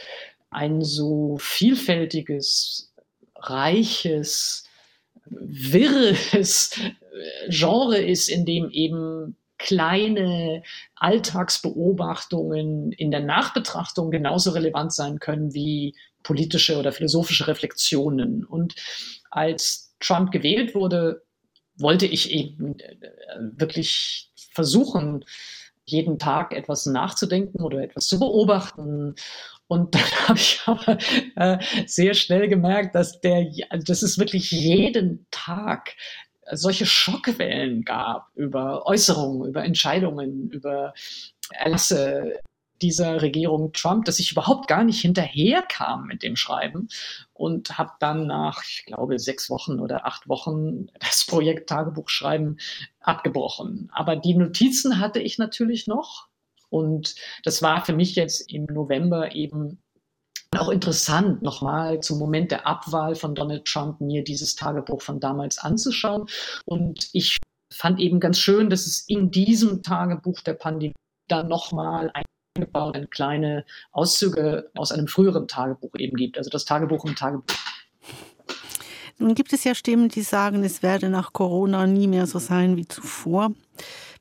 ein 0.52 0.82
so 0.82 1.38
vielfältiges, 1.40 2.91
reiches, 3.42 4.66
wirres 5.26 6.80
Genre 7.50 7.98
ist, 7.98 8.30
in 8.30 8.46
dem 8.46 8.70
eben 8.70 9.38
kleine 9.58 10.64
Alltagsbeobachtungen 10.96 12.92
in 12.94 13.12
der 13.12 13.22
Nachbetrachtung 13.22 14.10
genauso 14.10 14.52
relevant 14.52 14.92
sein 14.92 15.20
können 15.20 15.54
wie 15.54 15.96
politische 16.24 16.78
oder 16.78 16.92
philosophische 16.92 17.48
Reflexionen. 17.48 18.44
Und 18.44 18.76
als 19.30 19.96
Trump 20.00 20.32
gewählt 20.32 20.74
wurde, 20.74 21.24
wollte 21.78 22.06
ich 22.06 22.32
eben 22.32 22.80
äh, 22.80 22.96
wirklich 23.54 24.32
versuchen, 24.52 25.26
jeden 25.86 26.20
Tag 26.20 26.54
etwas 26.54 26.86
nachzudenken 26.86 27.62
oder 27.62 27.82
etwas 27.82 28.08
zu 28.08 28.20
beobachten. 28.20 29.16
Und 29.72 29.96
dann 29.96 30.02
habe 30.28 30.38
ich 30.38 30.62
aber 30.66 30.98
äh, 31.38 31.58
sehr 31.86 32.14
schnell 32.14 32.50
gemerkt, 32.50 32.94
dass 32.94 33.22
der, 33.22 33.50
dass 33.72 34.02
es 34.02 34.20
wirklich 34.20 34.52
jeden 34.52 35.26
Tag 35.32 35.96
solche 36.52 36.86
Schockwellen 36.86 37.86
gab 37.86 38.28
über 38.36 38.86
Äußerungen, 38.86 39.48
über 39.48 39.64
Entscheidungen, 39.64 40.50
über 40.50 40.94
Erlasse 41.52 42.42
dieser 42.82 43.22
Regierung 43.22 43.72
Trump, 43.72 44.04
dass 44.04 44.20
ich 44.20 44.34
überhaupt 44.34 44.68
gar 44.68 44.84
nicht 44.84 45.00
hinterherkam 45.00 46.06
mit 46.06 46.22
dem 46.22 46.36
Schreiben 46.36 46.90
und 47.32 47.78
habe 47.78 47.92
dann 48.00 48.28
nach, 48.28 48.66
ich 48.66 48.84
glaube, 48.86 49.20
sechs 49.20 49.50
Wochen 49.50 49.80
oder 49.80 50.06
acht 50.06 50.28
Wochen 50.28 50.88
das 51.00 51.26
Projekt 51.26 51.70
Tagebuchschreiben 51.70 52.60
abgebrochen. 53.00 53.90
Aber 53.94 54.18
die 54.18 54.34
Notizen 54.34 55.00
hatte 55.00 55.22
ich 55.22 55.38
natürlich 55.38 55.88
noch 55.88 56.28
und 56.72 57.16
das 57.44 57.62
war 57.62 57.86
für 57.86 57.94
mich 57.94 58.16
jetzt 58.16 58.52
im 58.52 58.66
November 58.66 59.36
eben 59.36 59.78
auch 60.58 60.70
interessant, 60.70 61.42
nochmal 61.42 62.00
zum 62.00 62.18
Moment 62.18 62.52
der 62.52 62.66
Abwahl 62.66 63.16
von 63.16 63.36
Donald 63.36 63.66
Trump 63.66 64.02
mir 64.02 64.24
dieses 64.24 64.56
Tagebuch 64.56 65.02
von 65.02 65.20
damals 65.20 65.58
anzuschauen. 65.60 66.28
Und 66.66 67.10
ich 67.14 67.38
fand 67.74 68.00
eben 68.00 68.20
ganz 68.20 68.40
schön, 68.40 68.70
dass 68.70 68.86
es 68.86 69.06
in 69.08 69.32
diesem 69.32 69.84
Tagebuch 69.84 70.42
der 70.42 70.54
Pandemie 70.54 70.94
dann 71.30 71.48
nochmal 71.48 72.12
eingebaut 72.58 72.98
kleine 73.12 73.66
Auszüge 73.92 74.70
aus 74.76 74.92
einem 74.92 75.08
früheren 75.08 75.48
Tagebuch 75.48 75.96
eben 75.98 76.18
gibt. 76.18 76.38
Also 76.38 76.50
das 76.50 76.66
Tagebuch 76.66 77.06
im 77.06 77.16
Tagebuch. 77.16 77.56
Nun 79.18 79.36
gibt 79.36 79.54
es 79.54 79.64
ja 79.64 79.76
Stimmen, 79.76 80.10
die 80.10 80.24
sagen, 80.24 80.64
es 80.64 80.84
werde 80.84 81.10
nach 81.10 81.32
Corona 81.32 81.86
nie 81.86 82.08
mehr 82.08 82.28
so 82.28 82.40
sein 82.40 82.76
wie 82.76 82.88
zuvor. 82.88 83.52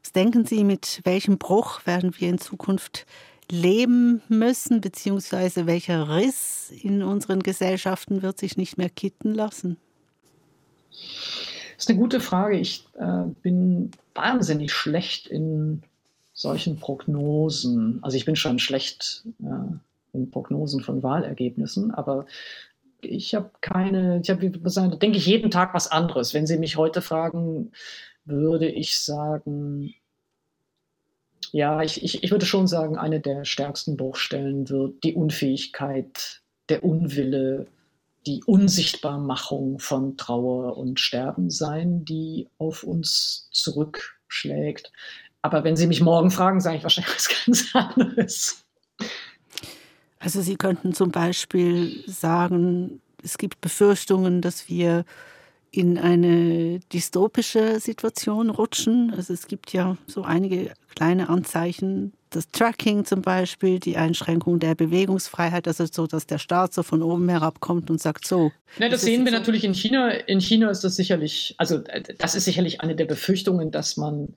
Was 0.03 0.12
denken 0.12 0.46
Sie, 0.46 0.64
mit 0.64 1.01
welchem 1.05 1.38
Bruch 1.38 1.86
werden 1.86 2.14
wir 2.18 2.28
in 2.28 2.38
Zukunft 2.38 3.07
leben 3.51 4.22
müssen, 4.28 4.80
beziehungsweise 4.80 5.66
welcher 5.66 6.09
Riss 6.16 6.72
in 6.82 7.03
unseren 7.03 7.42
Gesellschaften 7.42 8.22
wird 8.22 8.38
sich 8.38 8.57
nicht 8.57 8.78
mehr 8.78 8.88
kitten 8.88 9.34
lassen? 9.34 9.76
Das 10.90 11.86
ist 11.86 11.90
eine 11.90 11.98
gute 11.98 12.20
Frage. 12.20 12.59
Ich 12.59 12.86
äh, 12.98 13.24
bin 13.42 13.90
wahnsinnig 14.14 14.72
schlecht 14.72 15.26
in 15.26 15.82
solchen 16.32 16.78
Prognosen. 16.78 17.98
Also 18.03 18.16
ich 18.16 18.24
bin 18.24 18.36
schon 18.36 18.59
schlecht 18.59 19.24
äh, 19.42 20.16
in 20.16 20.30
Prognosen 20.30 20.82
von 20.82 21.03
Wahlergebnissen, 21.03 21.90
aber 21.90 22.26
ich 23.01 23.34
habe 23.34 23.51
keine, 23.61 24.20
ich 24.22 24.30
habe, 24.30 24.51
denke 24.51 25.16
ich 25.16 25.26
jeden 25.26 25.51
Tag 25.51 25.74
was 25.74 25.90
anderes. 25.90 26.34
Wenn 26.34 26.46
Sie 26.46 26.59
mich 26.59 26.76
heute 26.76 27.01
fragen, 27.01 27.72
würde 28.30 28.68
ich 28.68 28.98
sagen, 29.00 29.94
ja, 31.52 31.82
ich, 31.82 32.02
ich, 32.02 32.22
ich 32.22 32.30
würde 32.30 32.46
schon 32.46 32.66
sagen, 32.66 32.96
eine 32.96 33.20
der 33.20 33.44
stärksten 33.44 33.96
Bruchstellen 33.96 34.68
wird 34.68 35.02
die 35.02 35.14
Unfähigkeit, 35.14 36.42
der 36.68 36.84
Unwille, 36.84 37.66
die 38.26 38.42
Unsichtbarmachung 38.44 39.78
von 39.78 40.16
Trauer 40.16 40.76
und 40.76 41.00
Sterben 41.00 41.50
sein, 41.50 42.04
die 42.04 42.48
auf 42.58 42.84
uns 42.84 43.48
zurückschlägt. 43.52 44.92
Aber 45.42 45.64
wenn 45.64 45.76
Sie 45.76 45.86
mich 45.86 46.00
morgen 46.00 46.30
fragen, 46.30 46.60
sage 46.60 46.76
ich 46.76 46.82
wahrscheinlich 46.82 47.14
was 47.14 47.28
ganz 47.46 47.74
anderes. 47.74 48.64
Also 50.18 50.42
Sie 50.42 50.56
könnten 50.56 50.92
zum 50.92 51.10
Beispiel 51.10 52.04
sagen, 52.06 53.00
es 53.24 53.38
gibt 53.38 53.60
Befürchtungen, 53.60 54.42
dass 54.42 54.68
wir 54.68 55.04
in 55.72 55.98
eine 55.98 56.80
dystopische 56.92 57.78
Situation 57.80 58.50
rutschen. 58.50 59.12
Also 59.16 59.32
es 59.32 59.46
gibt 59.46 59.72
ja 59.72 59.96
so 60.06 60.22
einige 60.22 60.72
kleine 60.94 61.28
Anzeichen. 61.28 62.12
Das 62.30 62.48
Tracking 62.50 63.04
zum 63.04 63.22
Beispiel, 63.22 63.80
die 63.80 63.96
Einschränkung 63.96 64.58
der 64.58 64.74
Bewegungsfreiheit, 64.74 65.66
also 65.66 65.86
so, 65.86 66.06
dass 66.06 66.26
der 66.26 66.38
Staat 66.38 66.74
so 66.74 66.82
von 66.82 67.02
oben 67.02 67.28
herabkommt 67.28 67.90
und 67.90 68.00
sagt 68.00 68.26
so. 68.26 68.52
Ne, 68.78 68.88
das, 68.88 68.90
das 68.90 69.02
sehen 69.02 69.24
wir 69.24 69.32
so. 69.32 69.38
natürlich 69.38 69.64
in 69.64 69.74
China. 69.74 70.10
In 70.10 70.40
China 70.40 70.70
ist 70.70 70.82
das 70.84 70.96
sicherlich, 70.96 71.54
also 71.58 71.82
das 72.18 72.34
ist 72.34 72.44
sicherlich 72.44 72.80
eine 72.80 72.94
der 72.94 73.06
Befürchtungen, 73.06 73.70
dass 73.70 73.96
man 73.96 74.34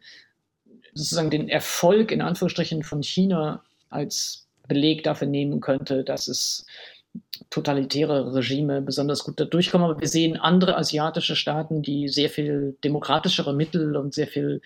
sozusagen 0.93 1.29
den 1.29 1.49
Erfolg 1.49 2.11
in 2.11 2.21
Anführungsstrichen 2.21 2.83
von 2.83 3.03
China 3.03 3.63
als 3.89 4.47
Beleg 4.67 5.03
dafür 5.03 5.27
nehmen 5.27 5.59
könnte, 5.59 6.03
dass 6.03 6.27
es 6.27 6.65
totalitäre 7.49 8.33
Regime 8.33 8.81
besonders 8.81 9.23
gut 9.23 9.39
durchkommen. 9.53 9.89
Aber 9.89 9.99
wir 9.99 10.07
sehen 10.07 10.37
andere 10.37 10.77
asiatische 10.77 11.35
Staaten, 11.35 11.81
die 11.81 12.07
sehr 12.07 12.29
viel 12.29 12.77
demokratischere 12.83 13.53
Mittel 13.53 13.95
und 13.95 14.13
sehr 14.13 14.27
viel 14.27 14.61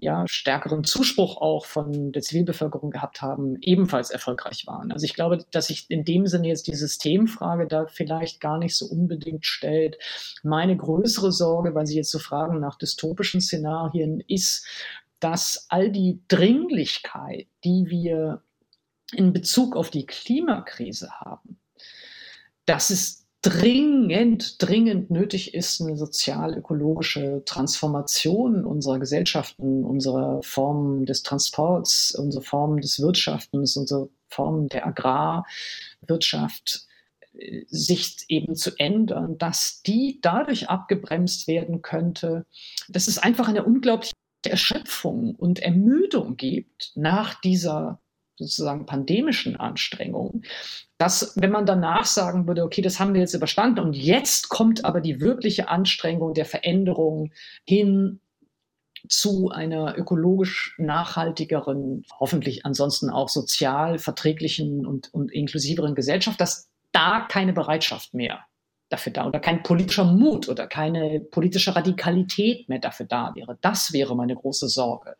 ja, 0.00 0.24
stärkeren 0.26 0.82
Zuspruch 0.82 1.36
auch 1.36 1.66
von 1.66 2.12
der 2.12 2.22
Zivilbevölkerung 2.22 2.90
gehabt 2.90 3.20
haben, 3.20 3.58
ebenfalls 3.60 4.10
erfolgreich 4.10 4.66
waren. 4.66 4.92
Also 4.92 5.04
ich 5.04 5.14
glaube, 5.14 5.44
dass 5.50 5.66
sich 5.66 5.90
in 5.90 6.04
dem 6.04 6.26
Sinne 6.26 6.48
jetzt 6.48 6.66
die 6.68 6.74
Systemfrage 6.74 7.66
da 7.66 7.86
vielleicht 7.86 8.40
gar 8.40 8.58
nicht 8.58 8.76
so 8.76 8.86
unbedingt 8.86 9.44
stellt. 9.44 9.98
Meine 10.42 10.76
größere 10.76 11.32
Sorge, 11.32 11.74
weil 11.74 11.86
Sie 11.86 11.96
jetzt 11.96 12.10
so 12.10 12.18
fragen 12.18 12.60
nach 12.60 12.78
dystopischen 12.78 13.42
Szenarien, 13.42 14.22
ist, 14.26 14.66
dass 15.20 15.66
all 15.68 15.90
die 15.90 16.22
Dringlichkeit, 16.28 17.46
die 17.64 17.84
wir 17.88 18.42
in 19.12 19.34
Bezug 19.34 19.76
auf 19.76 19.90
die 19.90 20.06
Klimakrise 20.06 21.10
haben, 21.20 21.59
dass 22.70 22.90
es 22.90 23.26
dringend, 23.42 24.62
dringend 24.62 25.10
nötig 25.10 25.54
ist, 25.54 25.80
eine 25.80 25.96
sozial-ökologische 25.96 27.42
Transformation 27.44 28.64
unserer 28.64 29.00
Gesellschaften, 29.00 29.84
unserer 29.84 30.40
Formen 30.44 31.04
des 31.04 31.24
Transports, 31.24 32.14
unserer 32.14 32.44
Formen 32.44 32.80
des 32.80 33.00
Wirtschaftens, 33.00 33.76
unserer 33.76 34.06
Formen 34.28 34.68
der 34.68 34.86
Agrarwirtschaft 34.86 36.86
äh, 37.32 37.64
sich 37.66 38.18
eben 38.28 38.54
zu 38.54 38.70
ändern, 38.78 39.36
dass 39.36 39.82
die 39.82 40.20
dadurch 40.22 40.68
abgebremst 40.68 41.48
werden 41.48 41.82
könnte, 41.82 42.46
dass 42.88 43.08
es 43.08 43.18
einfach 43.18 43.48
eine 43.48 43.64
unglaubliche 43.64 44.14
Erschöpfung 44.46 45.34
und 45.34 45.58
Ermüdung 45.58 46.36
gibt 46.36 46.92
nach 46.94 47.40
dieser 47.40 48.00
sozusagen 48.40 48.86
pandemischen 48.86 49.56
Anstrengungen, 49.56 50.44
dass 50.98 51.34
wenn 51.36 51.50
man 51.50 51.66
danach 51.66 52.04
sagen 52.04 52.46
würde, 52.46 52.64
okay, 52.64 52.82
das 52.82 52.98
haben 52.98 53.14
wir 53.14 53.20
jetzt 53.20 53.34
überstanden 53.34 53.80
und 53.80 53.94
jetzt 53.94 54.48
kommt 54.48 54.84
aber 54.84 55.00
die 55.00 55.20
wirkliche 55.20 55.68
Anstrengung 55.68 56.34
der 56.34 56.46
Veränderung 56.46 57.32
hin 57.64 58.20
zu 59.08 59.50
einer 59.50 59.96
ökologisch 59.96 60.74
nachhaltigeren, 60.78 62.04
hoffentlich 62.18 62.66
ansonsten 62.66 63.10
auch 63.10 63.28
sozial 63.28 63.98
verträglichen 63.98 64.84
und, 64.86 65.12
und 65.14 65.32
inklusiveren 65.32 65.94
Gesellschaft, 65.94 66.40
dass 66.40 66.68
da 66.92 67.26
keine 67.28 67.52
Bereitschaft 67.52 68.14
mehr 68.14 68.44
dafür 68.90 69.12
da 69.12 69.26
oder 69.26 69.40
kein 69.40 69.62
politischer 69.62 70.04
Mut 70.04 70.48
oder 70.48 70.66
keine 70.66 71.20
politische 71.20 71.74
Radikalität 71.74 72.68
mehr 72.68 72.80
dafür 72.80 73.06
da 73.06 73.32
wäre. 73.34 73.56
Das 73.60 73.92
wäre 73.92 74.16
meine 74.16 74.34
große 74.34 74.68
Sorge. 74.68 75.16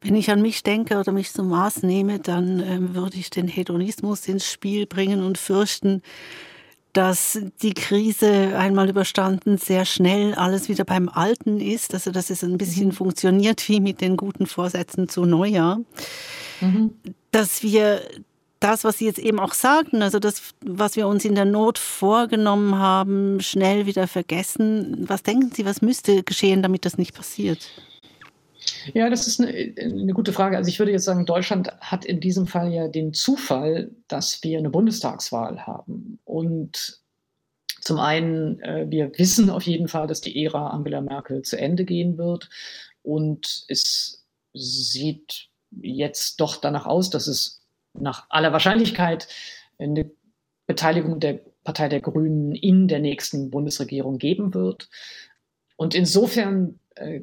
Wenn 0.00 0.14
ich 0.14 0.30
an 0.30 0.42
mich 0.42 0.62
denke 0.62 0.98
oder 0.98 1.12
mich 1.12 1.32
zum 1.32 1.48
Maß 1.48 1.82
nehme, 1.82 2.18
dann 2.18 2.60
ähm, 2.60 2.94
würde 2.94 3.16
ich 3.16 3.30
den 3.30 3.48
Hedonismus 3.48 4.28
ins 4.28 4.50
Spiel 4.50 4.86
bringen 4.86 5.22
und 5.22 5.38
fürchten, 5.38 6.02
dass 6.92 7.38
die 7.60 7.74
Krise 7.74 8.56
einmal 8.56 8.88
überstanden 8.88 9.58
sehr 9.58 9.84
schnell 9.84 10.34
alles 10.34 10.70
wieder 10.70 10.84
beim 10.84 11.10
Alten 11.10 11.60
ist, 11.60 11.92
also 11.92 12.10
dass 12.10 12.30
es 12.30 12.42
ein 12.42 12.56
bisschen 12.56 12.88
mhm. 12.88 12.92
funktioniert 12.92 13.68
wie 13.68 13.80
mit 13.80 14.00
den 14.00 14.16
guten 14.16 14.46
Vorsätzen 14.46 15.08
zu 15.08 15.26
Neujahr, 15.26 15.80
mhm. 16.62 16.94
dass 17.32 17.62
wir 17.62 18.00
das, 18.60 18.84
was 18.84 18.98
Sie 18.98 19.04
jetzt 19.04 19.18
eben 19.18 19.38
auch 19.38 19.52
sagten, 19.52 20.00
also 20.00 20.18
das, 20.18 20.54
was 20.64 20.96
wir 20.96 21.06
uns 21.06 21.26
in 21.26 21.34
der 21.34 21.44
Not 21.44 21.78
vorgenommen 21.78 22.78
haben, 22.78 23.40
schnell 23.40 23.84
wieder 23.84 24.08
vergessen. 24.08 25.04
Was 25.06 25.22
denken 25.22 25.50
Sie, 25.54 25.66
was 25.66 25.82
müsste 25.82 26.22
geschehen, 26.22 26.62
damit 26.62 26.86
das 26.86 26.96
nicht 26.96 27.14
passiert? 27.14 27.68
Ja, 28.94 29.10
das 29.10 29.26
ist 29.26 29.40
eine, 29.40 29.74
eine, 29.78 30.12
gute 30.12 30.32
Frage. 30.32 30.56
Also 30.56 30.68
ich 30.68 30.78
würde 30.78 30.92
jetzt 30.92 31.04
sagen, 31.04 31.26
Deutschland 31.26 31.68
hat 31.80 32.04
in 32.04 32.20
diesem 32.20 32.46
Fall 32.46 32.72
ja 32.72 32.88
den 32.88 33.12
Zufall, 33.12 33.90
dass 34.08 34.42
wir 34.42 34.58
eine 34.58 34.70
Bundestagswahl 34.70 35.66
haben. 35.66 36.18
Und 36.24 37.00
zum 37.80 37.98
einen, 37.98 38.60
äh, 38.60 38.86
wir 38.88 39.16
wissen 39.18 39.50
auf 39.50 39.62
jeden 39.62 39.88
Fall, 39.88 40.06
dass 40.06 40.20
die 40.20 40.44
Ära 40.44 40.68
Angela 40.68 41.00
Merkel 41.00 41.42
zu 41.42 41.58
Ende 41.58 41.84
gehen 41.84 42.18
wird. 42.18 42.48
Und 43.02 43.64
es 43.68 44.24
sieht 44.52 45.48
jetzt 45.80 46.40
doch 46.40 46.56
danach 46.56 46.86
aus, 46.86 47.10
dass 47.10 47.26
es 47.26 47.62
nach 47.94 48.26
aller 48.28 48.52
Wahrscheinlichkeit 48.52 49.28
eine 49.78 50.10
Beteiligung 50.66 51.20
der 51.20 51.40
Partei 51.64 51.88
der 51.88 52.00
Grünen 52.00 52.52
in 52.52 52.88
der 52.88 53.00
nächsten 53.00 53.50
Bundesregierung 53.50 54.18
geben 54.18 54.54
wird. 54.54 54.88
Und 55.76 55.94
insofern 55.94 56.78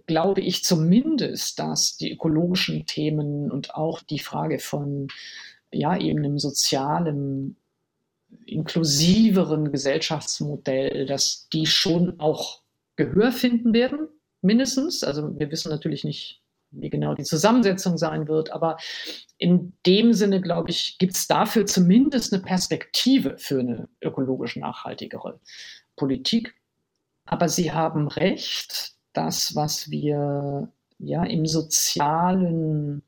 glaube 0.08 0.42
ich 0.42 0.64
zumindest, 0.64 1.60
dass 1.60 1.98
die 1.98 2.14
ökologischen 2.14 2.86
Themen 2.86 3.52
und 3.52 3.76
auch 3.76 4.02
die 4.02 4.20
Frage 4.20 4.60
von 4.60 5.08
ja 5.72 5.98
eben 5.98 6.20
einem 6.20 6.40
sozialen, 6.40 7.58
inklusiveren 8.46 9.72
Gesellschaftsmodell, 9.72 11.06
dass 11.06 11.48
die 11.52 11.66
schon 11.66 12.20
auch 12.20 12.62
Gehör 12.96 13.32
finden 13.32 13.74
werden, 13.74 14.08
mindestens. 14.42 15.04
Also 15.04 15.38
wir 15.40 15.50
wissen 15.52 15.70
natürlich 15.70 16.04
nicht, 16.04 16.42
wie 16.72 16.90
genau 16.90 17.16
die 17.16 17.24
Zusammensetzung 17.24 17.98
sein 17.98 18.28
wird, 18.28 18.52
aber 18.52 18.78
in 19.38 19.74
dem 19.86 20.14
Sinne, 20.14 20.42
glaube 20.42 20.72
ich, 20.72 20.98
gibt 20.98 21.14
es 21.14 21.28
dafür 21.28 21.66
zumindest 21.66 22.34
eine 22.34 22.42
Perspektive 22.42 23.38
für 23.38 23.60
eine 23.60 23.90
ökologisch 24.02 24.56
nachhaltigere 24.56 25.40
Politik. 25.96 26.56
Aber 27.26 27.48
Sie 27.50 27.72
haben 27.72 28.08
recht, 28.08 28.93
das, 29.14 29.56
was 29.56 29.90
wir 29.90 30.70
ja 31.00 31.24
im 31.24 31.46
sozialen 31.46 33.04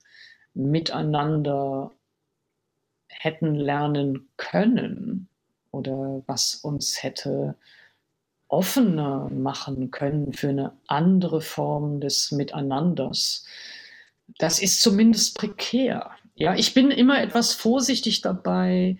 Miteinander 0.53 1.91
hätten 3.08 3.56
lernen 3.56 4.30
können 4.38 5.28
oder 5.72 6.24
was 6.28 6.56
uns 6.56 7.03
hätte 7.03 7.56
offener 8.47 9.30
machen 9.32 9.91
können 9.91 10.34
für 10.34 10.49
eine 10.49 10.72
andere 10.88 11.41
Form 11.41 11.99
des 11.99 12.32
Miteinanders. 12.32 13.45
Das 14.38 14.60
ist 14.60 14.82
zumindest 14.82 15.38
prekär. 15.38 16.12
Ja, 16.36 16.56
ich 16.56 16.74
bin 16.74 16.91
immer 16.91 17.22
etwas 17.22 17.53
vorsichtig 17.53 18.22
dabei, 18.22 18.97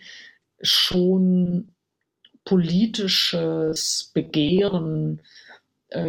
schon 0.62 1.70
politisches 2.44 4.12
Begehren 4.14 5.20
äh, 5.20 5.24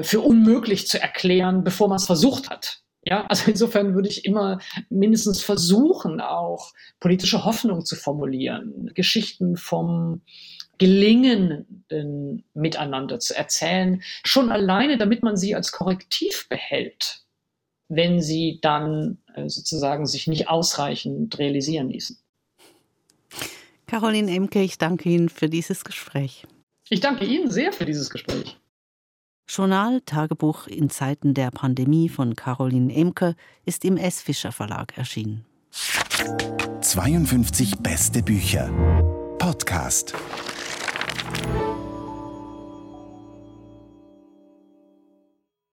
für 0.03 0.21
unmöglich 0.21 0.87
zu 0.87 1.01
erklären, 1.01 1.65
bevor 1.65 1.89
man 1.89 1.97
es 1.97 2.07
versucht 2.07 2.51
hat. 2.51 2.83
Ja, 3.09 3.25
also 3.27 3.51
insofern 3.51 3.95
würde 3.95 4.09
ich 4.09 4.25
immer 4.25 4.59
mindestens 4.91 5.41
versuchen, 5.41 6.21
auch 6.21 6.73
politische 6.99 7.45
Hoffnung 7.45 7.85
zu 7.85 7.95
formulieren, 7.95 8.91
Geschichten 8.95 9.57
vom 9.57 10.23
gelingenden 10.79 12.45
Miteinander 12.53 13.21
zu 13.21 13.35
erzählen, 13.37 14.03
schon 14.25 14.51
alleine, 14.51 14.99
damit 14.99 15.23
man 15.23 15.37
sie 15.37 15.55
als 15.55 15.73
Korrektiv 15.73 16.49
behält, 16.49 17.23
wenn 17.89 18.21
sie 18.21 18.59
dann 18.61 19.19
äh, 19.35 19.49
sozusagen 19.49 20.07
sich 20.07 20.27
nicht 20.27 20.49
ausreichend 20.49 21.39
realisieren 21.39 21.89
ließen. 21.89 22.19
Caroline 23.87 24.33
Emke, 24.33 24.61
ich 24.63 24.79
danke 24.79 25.09
Ihnen 25.09 25.29
für 25.29 25.49
dieses 25.49 25.85
Gespräch. 25.85 26.45
Ich 26.89 27.01
danke 27.01 27.25
Ihnen 27.25 27.51
sehr 27.51 27.73
für 27.73 27.85
dieses 27.85 28.11
Gespräch. 28.11 28.57
Journal 29.49 30.01
Tagebuch 30.01 30.67
in 30.67 30.91
Zeiten 30.91 31.33
der 31.33 31.51
Pandemie 31.51 32.09
von 32.09 32.35
Caroline 32.35 32.93
Emke 32.93 33.37
ist 33.65 33.85
im 33.85 33.97
S. 33.97 34.21
Fischer 34.21 34.51
Verlag 34.51 34.99
erschienen. 34.99 35.45
52 36.81 37.79
beste 37.79 38.23
Bücher. 38.23 38.71
Podcast. 39.39 40.15